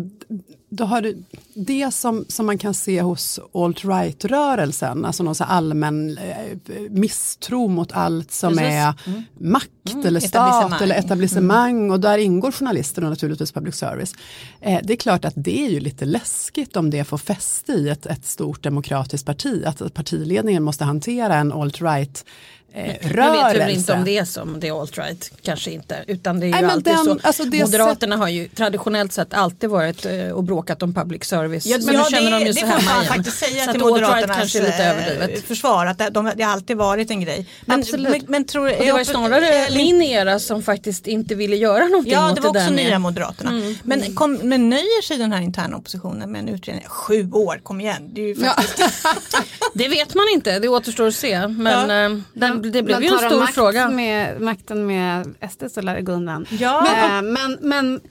då 0.70 0.86
har 0.86 1.02
du 1.02 1.24
det 1.54 1.94
som, 1.94 2.26
som 2.28 2.46
man 2.46 2.58
kan 2.58 2.74
se 2.74 3.02
hos 3.02 3.40
alt-right-rörelsen, 3.54 5.06
alltså 5.06 5.24
någon 5.24 5.36
allmän 5.40 6.18
eh, 6.18 6.82
misstro 6.90 7.68
mot 7.68 7.92
allt 7.92 8.32
som 8.32 8.58
Precis. 8.58 8.74
är 8.74 8.94
makt 9.40 10.06
eller 10.06 10.20
stat 10.20 10.82
eller 10.82 10.96
etablissemang 10.96 11.92
och 11.92 12.00
där 12.00 12.18
ingår 12.18 12.52
journalister 12.52 13.04
och 13.04 13.10
naturligtvis 13.10 13.52
public 13.52 13.76
service. 13.76 14.14
Eh, 14.62 14.80
det 14.84 14.94
är 14.94 14.98
klart 14.98 15.26
att 15.26 15.34
det 15.36 15.66
är 15.66 15.70
ju 15.70 15.80
lite 15.80 16.06
läskigt 16.06 16.76
om 16.76 16.90
det 16.90 17.04
får 17.04 17.18
fäste 17.18 17.72
i 17.72 17.90
ett, 17.90 18.06
ett 18.06 18.26
stort 18.26 18.64
demokratiskt 18.64 19.26
parti, 19.26 19.64
att 19.66 19.94
partiledningen 19.94 20.64
måste 20.64 20.84
hantera 20.84 21.36
en 21.36 21.54
alt-right 21.54 22.26
eh, 22.74 22.86
Jag 22.88 22.98
vet 23.02 23.12
väl 23.12 23.32
rörelse. 23.58 23.72
inte 23.72 23.94
om 23.94 24.04
det 24.06 24.18
är 24.18 24.26
som 24.26 24.60
det 24.60 24.68
är 24.68 24.72
alt-right, 24.72 25.32
kanske 25.42 25.72
inte. 25.72 26.04
Utan 26.08 26.40
det 26.40 26.46
är 26.46 26.48
ju 26.48 26.54
Nej, 26.54 26.66
alltid 26.66 26.84
den- 26.94 27.06
så. 27.06 27.20
alltså 27.24 27.44
det 27.44 27.60
Moderaterna 27.66 28.18
har 28.18 28.28
ju 28.28 28.48
traditionellt 28.48 29.14
sett 29.14 29.34
alltid 29.34 29.70
varit 29.70 30.06
eh, 30.06 30.30
och 30.32 30.44
bråkat 30.44 30.84
om 30.84 30.94
public 30.94 31.24
service. 31.24 31.66
Ja, 31.66 31.78
men 31.86 31.96
nu 31.96 32.02
känner 32.10 32.32
det, 32.32 32.38
de 32.40 32.46
ju 32.46 32.52
det 32.52 32.54
så 32.54 32.60
får 32.60 32.68
hemma 32.68 32.82
man 32.94 33.02
igen. 33.04 33.14
faktiskt 33.14 33.38
säga 33.38 33.66
så 33.66 33.72
till 33.72 33.82
Moderaternas 33.82 34.38
kanske 34.38 34.60
är 34.60 34.64
lite 34.64 34.84
eh, 34.84 34.90
överdrivet. 35.10 35.44
försvar 35.48 35.86
att 35.86 35.98
det, 35.98 36.10
de, 36.10 36.32
det 36.36 36.44
har 36.44 36.52
alltid 36.54 36.78
varit 36.78 37.12
en 37.12 37.22
grej. 37.22 37.46
Men, 37.66 37.80
Absolut. 37.80 38.10
men, 38.12 38.22
men 38.28 38.46
tror, 38.46 38.70
Och 38.80 38.86
det 38.86 38.92
var 38.92 39.00
ju 39.00 39.06
snarare 39.06 39.68
min 39.76 40.02
era 40.02 40.40
som 40.40 40.64
faktiskt 40.64 41.08
inte 41.08 41.36
ville 41.36 41.56
göra 41.56 41.84
någonting 41.88 42.14
Ja, 42.14 42.30
åt 42.30 42.36
det 42.36 42.42
var 42.42 42.50
också 42.50 42.60
där 42.60 42.70
med- 42.72 42.86
nya 42.86 43.00
Moderaterna. 43.00 43.52
Men, 43.84 44.16
kom, 44.16 44.34
men 44.34 44.70
nöjer 44.70 45.02
sig 45.02 45.18
den 45.18 45.32
här 45.34 45.42
interna 45.42 45.78
oppositionen 45.78 46.32
med 46.32 46.40
en 46.40 46.48
utredning? 46.50 46.86
Sju 46.88 47.32
år, 47.32 47.60
kom 47.64 47.82
igen. 47.82 48.10
Det 48.14 48.22
är 48.22 48.28
ju 48.28 48.36
faktiskt, 48.36 48.78
Det 49.74 49.88
vet 49.88 50.14
man 50.16 50.26
inte, 50.34 50.60
det 50.60 50.68
återstår 50.68 51.08
att 51.08 51.16
se. 51.16 51.48
Men 51.48 52.14
eh, 52.14 52.20
den, 52.34 52.67
det 52.72 52.84
blev 52.84 53.00
Men 53.00 53.08
ju 53.08 53.14
en 53.14 53.20
stor 53.30 53.40
makt 53.40 53.54
fråga. 53.54 53.90
Med, 53.90 54.42
makten 54.42 54.86
med 54.88 55.36
SD 55.52 55.64
så 55.72 55.82
lär 55.82 55.96
det 55.96 56.02
gå 56.02 56.12
undan. 56.12 56.46
Ja. 56.50 56.88
Eh, 56.88 57.22
men 57.22 57.58
men 57.62 58.02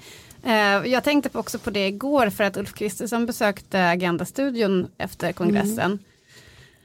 eh, 0.42 0.90
jag 0.92 1.05
tänkte 1.05 1.29
på- 1.31 1.38
också 1.38 1.59
på 1.59 1.71
det 1.71 1.87
igår 1.87 2.31
för 2.31 2.45
att 2.45 2.57
Ulf 2.57 2.73
Kristersson 2.75 3.27
besökte 3.27 3.88
Agenda-studion 3.88 4.87
efter 4.99 5.33
kongressen. 5.33 5.99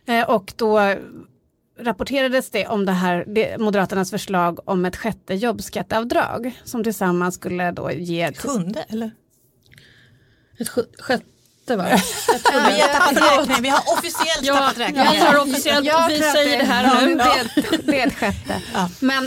Eh, 0.05 0.29
och 0.29 0.53
då 0.55 0.95
rapporterades 1.79 2.49
det 2.49 2.67
om 2.67 2.85
det 2.85 2.91
här, 2.91 3.25
det, 3.27 3.57
Moderaternas 3.57 4.11
förslag 4.11 4.69
om 4.69 4.85
ett 4.85 4.95
sjätte 4.97 5.33
jobbskatteavdrag 5.33 6.51
som 6.63 6.83
tillsammans 6.83 7.35
skulle 7.35 7.71
då 7.71 7.91
ge 7.91 8.33
sjunde 8.33 8.85
eller? 8.89 9.11
Ett 10.59 10.69
sjö- 10.69 10.85
sjätte 11.61 11.75
va? 11.75 11.83
Vi 12.69 12.81
har 12.81 12.87
tappat 12.87 13.39
räkningen, 13.39 13.63
vi 13.63 13.69
har 13.69 13.79
officiellt 13.97 14.41
Ja, 14.41 14.55
tappat 14.55 14.79
räkningen. 14.79 15.13
jag 15.13 15.27
tar 15.27 15.41
officiellt, 15.41 15.85
Jag 15.85 16.07
vi 16.09 16.19
säger 16.21 16.57
det 16.59 16.65
här 16.65 17.05
nu. 17.05 17.15
Det 17.15 17.91
det 17.91 18.01
är 18.01 18.07
ett 18.07 18.17
sjätte. 18.17 18.61
Men 18.99 19.23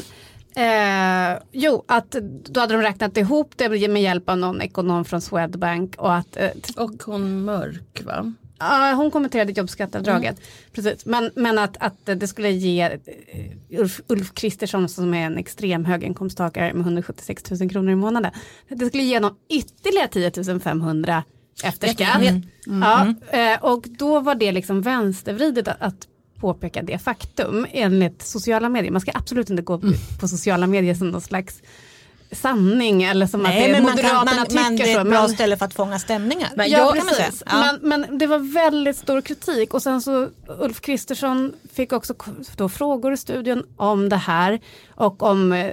eh, 0.56 1.42
jo, 1.52 1.84
att 1.88 2.10
då 2.44 2.60
hade 2.60 2.74
de 2.74 2.82
räknat 2.82 3.16
ihop 3.16 3.52
det 3.56 3.88
med 3.88 4.02
hjälp 4.02 4.28
av 4.28 4.38
någon 4.38 4.60
ekonom 4.62 5.04
från 5.04 5.20
Swedbank 5.20 5.96
och 5.96 6.14
att 6.14 6.36
eh, 6.36 6.50
Och 6.76 7.02
hon 7.06 7.44
mörk 7.44 8.02
va? 8.04 8.32
Ja, 8.58 8.92
hon 8.96 9.10
kommenterade 9.10 9.52
jobbskatteavdraget. 9.52 10.40
Precis. 10.72 11.06
Men, 11.06 11.30
men 11.34 11.58
att, 11.58 11.76
att 11.80 12.06
det 12.20 12.28
skulle 12.28 12.50
ge 12.50 12.82
eh, 12.82 13.80
Ulf, 13.80 14.00
Ulf 14.06 14.34
Kristersson 14.34 14.88
som 14.88 15.14
är 15.14 15.26
en 15.26 15.38
extrem 15.38 15.84
höginkomsttagare 15.84 16.74
med 16.74 16.80
176 16.82 17.50
000 17.50 17.70
kronor 17.70 17.92
i 17.92 17.96
månaden. 17.96 18.32
Det 18.68 18.86
skulle 18.86 19.02
ge 19.02 19.16
honom 19.16 19.36
ytterligare 19.50 20.08
10 20.08 20.60
500 20.60 21.22
efter 21.62 21.88
skatt. 21.88 22.22
Ja, 22.66 23.14
eh, 23.38 23.64
och 23.64 23.86
då 23.98 24.20
var 24.20 24.34
det 24.34 24.52
liksom 24.52 24.80
vänstervridet 24.82 25.68
att, 25.80 26.08
påpeka 26.40 26.82
det 26.82 26.98
faktum 26.98 27.66
enligt 27.72 28.22
sociala 28.22 28.68
medier. 28.68 28.92
Man 28.92 29.00
ska 29.00 29.10
absolut 29.14 29.50
inte 29.50 29.62
gå 29.62 29.80
på 30.20 30.28
sociala 30.28 30.66
medier 30.66 30.94
som 30.94 31.10
någon 31.10 31.20
slags 31.20 31.62
sanning 32.32 33.02
eller 33.02 33.26
som 33.26 33.40
att 33.40 33.52
det 33.52 33.58
Nej, 33.58 33.72
men 33.72 33.82
man 33.82 33.90
Moderaterna 33.90 34.24
kan, 34.30 34.36
man, 34.36 34.46
tycker 34.46 34.62
men 34.62 34.76
det 34.76 34.82
är 34.82 34.94
så. 34.94 35.00
ett 35.00 35.06
bra 35.06 35.20
men- 35.20 35.28
ställe 35.28 35.56
för 35.56 35.64
att 35.64 35.74
fånga 35.74 35.98
stämningar. 35.98 36.50
ja, 36.56 36.66
jag, 36.66 36.96
man 36.96 37.06
precis. 37.06 37.42
Ja. 37.46 37.76
Men, 37.82 38.02
men 38.02 38.18
det 38.18 38.26
var 38.26 38.38
väldigt 38.38 38.96
stor 38.96 39.20
kritik 39.20 39.74
och 39.74 39.82
sen 39.82 40.02
så 40.02 40.28
Ulf 40.58 40.80
Kristersson 40.80 41.52
fick 41.72 41.92
också 41.92 42.14
då 42.56 42.68
frågor 42.68 43.12
i 43.12 43.16
studion 43.16 43.66
om 43.76 44.08
det 44.08 44.16
här 44.16 44.60
och 44.94 45.22
om 45.22 45.52
eh, 45.52 45.70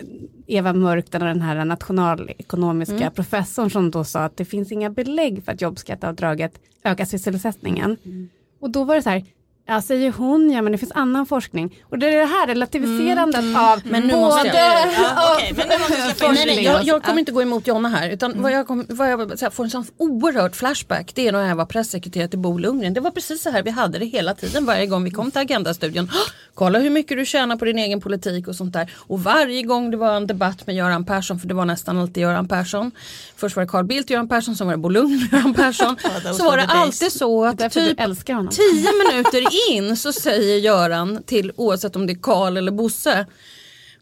Eva 0.52 0.74
Mörk, 0.74 1.12
den, 1.12 1.22
den 1.22 1.42
här 1.42 1.66
nationalekonomiska 1.66 2.96
Mm. 2.96 3.12
professorn 3.14 3.72
som 3.72 3.92
då 3.92 4.04
sa 4.04 4.20
att 4.20 4.38
det 4.38 4.46
finns 4.46 4.72
inga 4.72 4.90
belägg 4.90 5.44
för 5.46 5.52
att 5.52 5.62
jobbskatteavdraget 5.62 6.60
ökar 6.84 7.06
sysselsättningen. 7.06 7.98
Mm. 8.06 8.30
Och 8.60 8.70
då 8.70 8.84
var 8.84 8.96
det 8.96 9.02
så 9.02 9.10
här, 9.10 9.24
ja 9.68 9.82
säger 9.82 10.12
hon, 10.12 10.52
ja 10.52 10.62
men 10.62 10.72
det 10.72 10.78
finns 10.78 10.92
annan 10.92 11.26
forskning. 11.26 11.80
Och 11.90 12.00
det 12.00 12.08
är 12.08 12.20
det 12.20 12.26
här 12.26 12.48
relativiserandet 12.48 13.42
Mm. 13.42 13.56
av 13.56 13.82
Men 13.84 14.02
nu 14.04 14.14
både 14.14 14.22
måste 14.22 14.48
jag- 14.48 14.56
Ja, 15.04 15.36
okej, 15.38 15.54
men 15.58 15.68
nu 15.68 15.78
måste 15.78 15.94
jag 16.26 16.34
Nej, 16.34 16.46
nej, 16.46 16.64
jag, 16.64 16.84
jag 16.84 17.04
kommer 17.04 17.20
inte 17.20 17.32
gå 17.32 17.42
emot 17.42 17.68
Jonna 17.68 17.90
här 17.90 18.10
utan 18.10 18.42
vad 18.42 18.52
jag, 18.52 18.68
kom, 18.68 18.86
vad 18.90 19.12
jag 19.12 19.40
så 19.40 19.46
här, 19.46 19.50
får 19.50 19.64
en 19.64 19.70
sån 19.70 19.86
oerhörd 19.98 20.56
flashback 20.56 21.12
det 21.16 21.28
är 21.28 21.32
när 21.32 21.48
jag 21.48 21.56
var 21.56 21.66
pressekreterare 21.66 22.28
till 22.28 22.40
Bo 22.40 22.58
Lundgren. 22.58 22.94
Det 22.94 23.00
var 23.00 23.12
precis 23.12 23.42
så 23.42 23.50
här 23.50 23.64
vi 23.64 23.70
hade 23.72 24.00
det 24.00 24.06
hela 24.06 24.34
tiden 24.34 24.66
varje 24.66 24.86
gång 24.86 25.04
vi 25.04 25.12
kom 25.12 25.32
till 25.32 25.42
Agendastudion. 25.42 26.10
"Hå! 26.10 26.18
Kolla 26.54 26.80
hur 26.80 26.90
mycket 26.90 27.18
du 27.18 27.26
tjänar 27.26 27.56
på 27.56 27.66
din 27.66 27.78
egen 27.78 28.02
politik 28.02 28.48
och 28.48 28.56
sånt 28.56 28.74
där. 28.74 28.92
Och 28.98 29.24
varje 29.24 29.64
gång 29.64 29.92
det 29.92 29.98
var 29.98 30.16
en 30.16 30.28
debatt 30.28 30.68
med 30.68 30.76
Göran 30.76 31.06
Persson, 31.06 31.40
för 31.40 31.48
det 31.48 31.54
var 31.54 31.66
nästan 31.66 31.98
alltid 32.00 32.24
Göran 32.24 32.48
Persson. 32.48 32.92
Först 33.36 33.56
var 33.56 33.64
det 33.64 33.70
Carl 33.70 33.86
Bildt 33.86 34.06
och 34.06 34.12
Göran 34.12 34.28
Persson, 34.30 34.56
sen 34.56 34.68
var 34.68 34.74
det 34.74 34.78
Bo 34.78 34.90
Lundgren 34.90 35.28
och 35.28 35.34
Göran 35.34 35.54
Persson. 35.74 35.98
så 36.38 36.44
var 36.46 36.58
det 36.58 36.64
alltid 36.66 37.12
så 37.12 37.46
att 37.46 37.60
typ 37.60 37.74
du 37.74 37.96
älskar 37.98 38.34
honom. 38.34 38.52
tio 38.52 38.90
minuter 38.92 39.42
in 39.70 39.98
så 39.98 40.14
säger 40.14 40.58
Göran 40.58 41.24
till 41.24 41.52
oavsett 41.56 41.96
om 41.96 42.08
det 42.08 42.14
är 42.14 42.22
Karl 42.22 42.58
eller 42.58 42.72
Bosse 42.72 43.26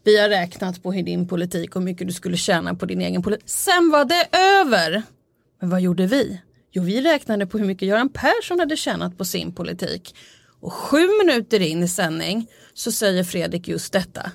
vi 0.04 0.20
har 0.20 0.28
räknat 0.28 0.82
på 0.82 0.92
hur 0.92 1.02
din 1.02 1.28
politik 1.28 1.76
och 1.76 1.82
hur 1.82 1.86
mycket 1.86 2.06
du 2.06 2.12
skulle 2.12 2.36
tjäna 2.36 2.74
på 2.74 2.86
din 2.86 3.00
egen 3.00 3.22
politik. 3.22 3.48
Sen 3.48 3.90
var 3.90 4.04
det 4.04 4.38
över. 4.38 5.02
Men 5.60 5.70
vad 5.70 5.80
gjorde 5.80 6.06
vi? 6.06 6.40
Jo, 6.72 6.82
vi 6.82 7.00
räknade 7.00 7.46
på 7.46 7.58
hur 7.58 7.66
mycket 7.66 7.88
Göran 7.88 8.08
Persson 8.08 8.60
hade 8.60 8.76
tjänat 8.76 9.18
på 9.18 9.24
sin 9.24 9.54
politik. 9.54 10.14
Och 10.60 10.72
sju 10.72 11.08
minuter 11.24 11.60
in 11.60 11.82
i 11.82 11.88
sändning 11.88 12.46
så 12.74 12.92
säger 12.92 13.24
Fredrik 13.24 13.68
just 13.68 13.92
detta. 13.92 14.30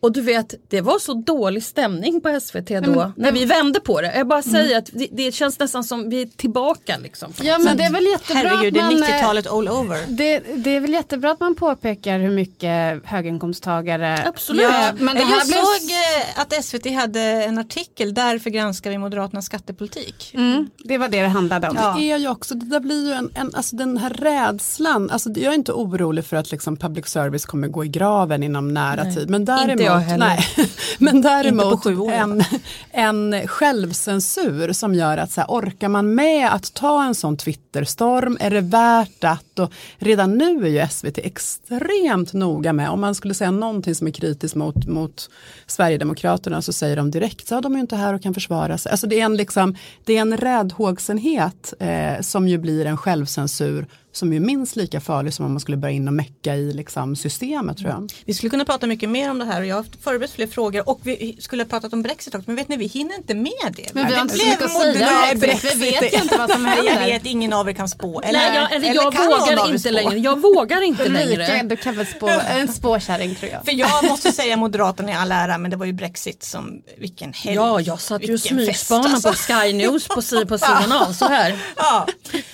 Och 0.00 0.12
du 0.12 0.20
vet, 0.20 0.54
det 0.68 0.80
var 0.80 0.98
så 0.98 1.14
dålig 1.14 1.64
stämning 1.64 2.20
på 2.20 2.40
SVT 2.40 2.68
då 2.68 3.12
när 3.16 3.32
vi 3.32 3.44
vände 3.44 3.80
på 3.80 4.00
det. 4.00 4.12
Jag 4.16 4.26
bara 4.26 4.42
säger 4.42 4.78
att 4.78 4.90
det, 4.92 5.08
det 5.12 5.32
känns 5.32 5.58
nästan 5.58 5.84
som 5.84 6.10
vi 6.10 6.22
är 6.22 6.26
tillbaka 6.26 6.98
liksom. 7.02 7.32
Ja 7.42 7.58
men 7.58 7.76
det 7.76 7.84
är 7.84 7.92
väl 7.92 8.06
jättebra 8.06 8.48
Herregud, 8.48 8.74
det 8.74 8.80
är 8.80 8.84
att 8.84 8.92
man, 8.92 9.02
eh, 9.02 9.08
90-talet 9.08 9.46
all 9.46 9.68
over. 9.68 9.98
Det, 10.08 10.38
det 10.38 10.76
är 10.76 10.80
väl 10.80 10.92
jättebra 10.92 11.30
att 11.30 11.40
man 11.40 11.54
påpekar 11.54 12.18
hur 12.18 12.30
mycket 12.30 13.04
höginkomsttagare... 13.04 14.24
Absolut. 14.26 14.62
Ja, 14.62 14.92
men 14.98 15.16
det 15.16 15.22
här 15.22 15.38
jag 15.38 15.46
blev... 15.46 15.56
såg 15.56 15.90
eh, 15.90 16.40
att 16.40 16.64
SVT 16.64 16.94
hade 16.94 17.20
en 17.20 17.58
artikel, 17.58 18.14
därför 18.14 18.50
granskar 18.50 18.90
vi 18.90 18.98
Moderaternas 18.98 19.46
skattepolitik. 19.46 20.34
Mm, 20.34 20.70
det 20.84 20.98
var 20.98 21.08
det 21.08 21.22
det 21.22 21.28
handlade 21.28 21.68
om. 21.68 21.76
Ja. 21.76 21.94
Det 21.98 22.12
är 22.12 22.16
ju 22.16 22.28
också, 22.28 22.54
det 22.54 22.66
där 22.66 22.80
blir 22.80 23.06
ju 23.06 23.12
en, 23.12 23.30
en 23.34 23.54
alltså 23.54 23.76
den 23.76 23.96
här 23.96 24.10
rädslan, 24.10 25.10
alltså 25.10 25.30
jag 25.30 25.52
är 25.52 25.56
inte 25.56 25.72
orolig 25.72 26.24
för 26.24 26.36
att 26.36 26.50
liksom 26.50 26.76
public 26.76 27.06
service 27.06 27.46
kommer 27.46 27.68
gå 27.68 27.84
i 27.84 27.88
graven 27.88 28.42
inom 28.42 28.74
nära 28.74 29.04
tid. 29.04 29.30
Men 29.30 29.44
däremot, 29.44 29.87
jag 29.88 30.00
heller. 30.00 30.26
Nej, 30.26 30.70
men 30.98 31.22
däremot 31.22 31.86
en, 31.86 32.44
en 32.90 33.48
självcensur 33.48 34.72
som 34.72 34.94
gör 34.94 35.18
att 35.18 35.32
så 35.32 35.40
här, 35.40 35.48
orkar 35.48 35.88
man 35.88 36.14
med 36.14 36.54
att 36.54 36.74
ta 36.74 37.04
en 37.04 37.14
sån 37.14 37.36
Twitterstorm, 37.36 38.36
är 38.40 38.50
det 38.50 38.60
värt 38.60 39.24
att? 39.24 39.58
Och 39.58 39.72
redan 39.98 40.38
nu 40.38 40.66
är 40.66 40.82
ju 40.82 40.88
SVT 40.88 41.18
extremt 41.18 42.32
noga 42.32 42.72
med, 42.72 42.90
om 42.90 43.00
man 43.00 43.14
skulle 43.14 43.34
säga 43.34 43.50
någonting 43.50 43.94
som 43.94 44.06
är 44.06 44.10
kritiskt 44.10 44.54
mot, 44.54 44.86
mot 44.86 45.30
Sverigedemokraterna 45.66 46.62
så 46.62 46.72
säger 46.72 46.96
de 46.96 47.10
direkt, 47.10 47.48
så 47.48 47.60
de 47.60 47.76
är 47.76 47.80
inte 47.80 47.96
här 47.96 48.14
och 48.14 48.22
kan 48.22 48.34
försvara 48.34 48.78
sig. 48.78 48.90
Alltså 48.90 49.06
det 49.06 49.20
är 49.20 49.24
en, 49.24 49.36
liksom, 49.36 49.76
det 50.04 50.16
är 50.16 50.20
en 50.20 50.36
räddhågsenhet 50.36 51.74
eh, 51.78 52.20
som 52.20 52.48
ju 52.48 52.58
blir 52.58 52.86
en 52.86 52.96
självcensur 52.96 53.86
som 54.18 54.32
är 54.32 54.40
minst 54.40 54.76
lika 54.76 55.00
farlig 55.00 55.34
som 55.34 55.46
om 55.46 55.52
man 55.52 55.60
skulle 55.60 55.76
börja 55.76 55.94
in 55.94 56.08
och 56.08 56.14
mecka 56.14 56.56
i 56.56 56.72
liksom, 56.72 57.16
systemet 57.16 57.78
tror 57.78 57.90
jag. 57.90 58.10
Vi 58.24 58.34
skulle 58.34 58.50
kunna 58.50 58.64
prata 58.64 58.86
mycket 58.86 59.08
mer 59.08 59.30
om 59.30 59.38
det 59.38 59.44
här 59.44 59.60
och 59.60 59.66
jag 59.66 59.76
har 59.76 59.86
förberett 60.02 60.30
fler 60.30 60.46
frågor 60.46 60.88
och 60.88 61.00
vi 61.02 61.36
skulle 61.40 61.62
ha 61.62 61.68
pratat 61.68 61.92
om 61.92 62.02
Brexit 62.02 62.34
också 62.34 62.50
men 62.50 62.56
vet 62.56 62.68
ni 62.68 62.76
vi 62.76 62.86
hinner 62.86 63.16
inte 63.16 63.34
med 63.34 63.74
det. 63.76 63.94
Men 63.94 64.06
vi 64.06 64.14
har 64.14 64.22
inte 64.22 64.38
så 64.38 64.46
mycket 64.46 64.64
att 64.64 64.72
säga 64.72 65.34
Brexit. 65.34 65.74
Vi 65.76 65.90
vet 65.90 66.14
ju 66.14 66.18
inte 66.22 66.38
vad 66.38 66.50
som 66.50 66.64
händer. 66.64 66.92
Jag 66.92 67.06
vet, 67.06 67.26
ingen 67.26 67.52
av 67.52 67.68
er 67.68 67.72
kan 67.72 67.88
spå. 67.88 68.20
Eller, 68.20 68.38
Nej, 68.38 68.56
jag, 68.56 68.72
eller 68.72 68.88
eller 68.90 68.94
jag 68.94 69.04
vågar 69.04 69.66
inte 69.68 69.78
spå? 69.78 69.90
längre. 69.90 70.18
Jag 70.18 70.40
vågar 70.40 70.82
inte 70.82 71.08
längre. 71.08 71.62
du 71.62 71.76
kan 71.76 71.96
väl 71.96 72.06
spå, 72.06 72.28
en 72.28 72.68
spåkärring 72.68 73.34
tror 73.34 73.52
jag. 73.52 73.64
För 73.64 73.72
jag 73.72 74.04
måste 74.04 74.32
säga 74.32 74.56
Moderaterna 74.56 75.10
i 75.10 75.14
all 75.14 75.32
ära 75.32 75.58
men 75.58 75.70
det 75.70 75.76
var 75.76 75.86
ju 75.86 75.92
Brexit 75.92 76.42
som, 76.42 76.82
vilken 76.98 77.32
helg. 77.32 77.56
Ja, 77.56 77.80
jag 77.80 78.00
satt 78.00 78.28
ju 78.28 78.34
och 78.34 78.40
smygspanade 78.40 79.08
alltså. 79.08 79.28
på 79.28 79.34
Sky 79.34 79.72
News 79.72 80.08
på, 80.08 80.14
på 80.46 80.58
sidan 80.58 80.92
av 80.92 81.12
så 81.12 81.24
här. 81.24 81.58
Ja. 81.76 82.06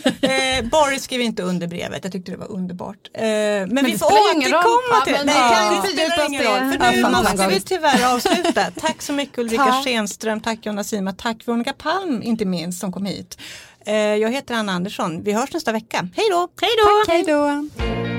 Eh, 0.04 0.64
Boris 0.64 1.04
skrev 1.04 1.20
inte 1.20 1.42
under 1.42 1.53
brevet, 1.66 2.00
jag 2.02 2.12
tyckte 2.12 2.30
det 2.30 2.36
var 2.38 2.50
underbart. 2.52 3.10
Eh, 3.14 3.22
men, 3.22 3.68
vi 3.84 3.92
det 3.92 3.98
får 3.98 4.06
återkomma 4.06 4.80
Ja, 4.90 5.00
till 5.04 5.12
men 5.12 5.26
det. 5.26 5.32
vi 5.32 5.38
kan 5.38 5.82
det 5.82 5.88
spelar 5.88 6.26
ingen 6.28 6.42
roll. 6.42 6.78
För 6.78 6.84
Ja, 6.84 6.90
nu 6.90 7.10
måste 7.10 7.46
vi 7.48 7.60
tyvärr 7.60 8.14
avsluta. 8.14 8.70
Tack 8.80 9.02
så 9.02 9.12
mycket 9.12 9.38
Ulrika 9.38 9.64
Tack. 9.64 9.84
Schenström, 9.84 10.40
tack 10.40 10.66
Jonna 10.66 10.84
Sima, 10.84 11.12
tack 11.12 11.48
Veronica 11.48 11.72
Palm 11.72 12.22
inte 12.22 12.44
minst 12.44 12.80
som 12.80 12.92
kom 12.92 13.04
hit. 13.04 13.38
Eh, 13.86 13.94
jag 13.94 14.30
heter 14.30 14.54
Anna 14.54 14.72
Andersson, 14.72 15.22
vi 15.22 15.32
hörs 15.32 15.52
nästa 15.52 15.72
vecka. 15.72 16.08
Hej 16.16 16.26
då! 16.30 16.48
Hej 16.60 16.70
då! 16.78 17.12
Hej 17.12 17.22
då! 17.26 18.13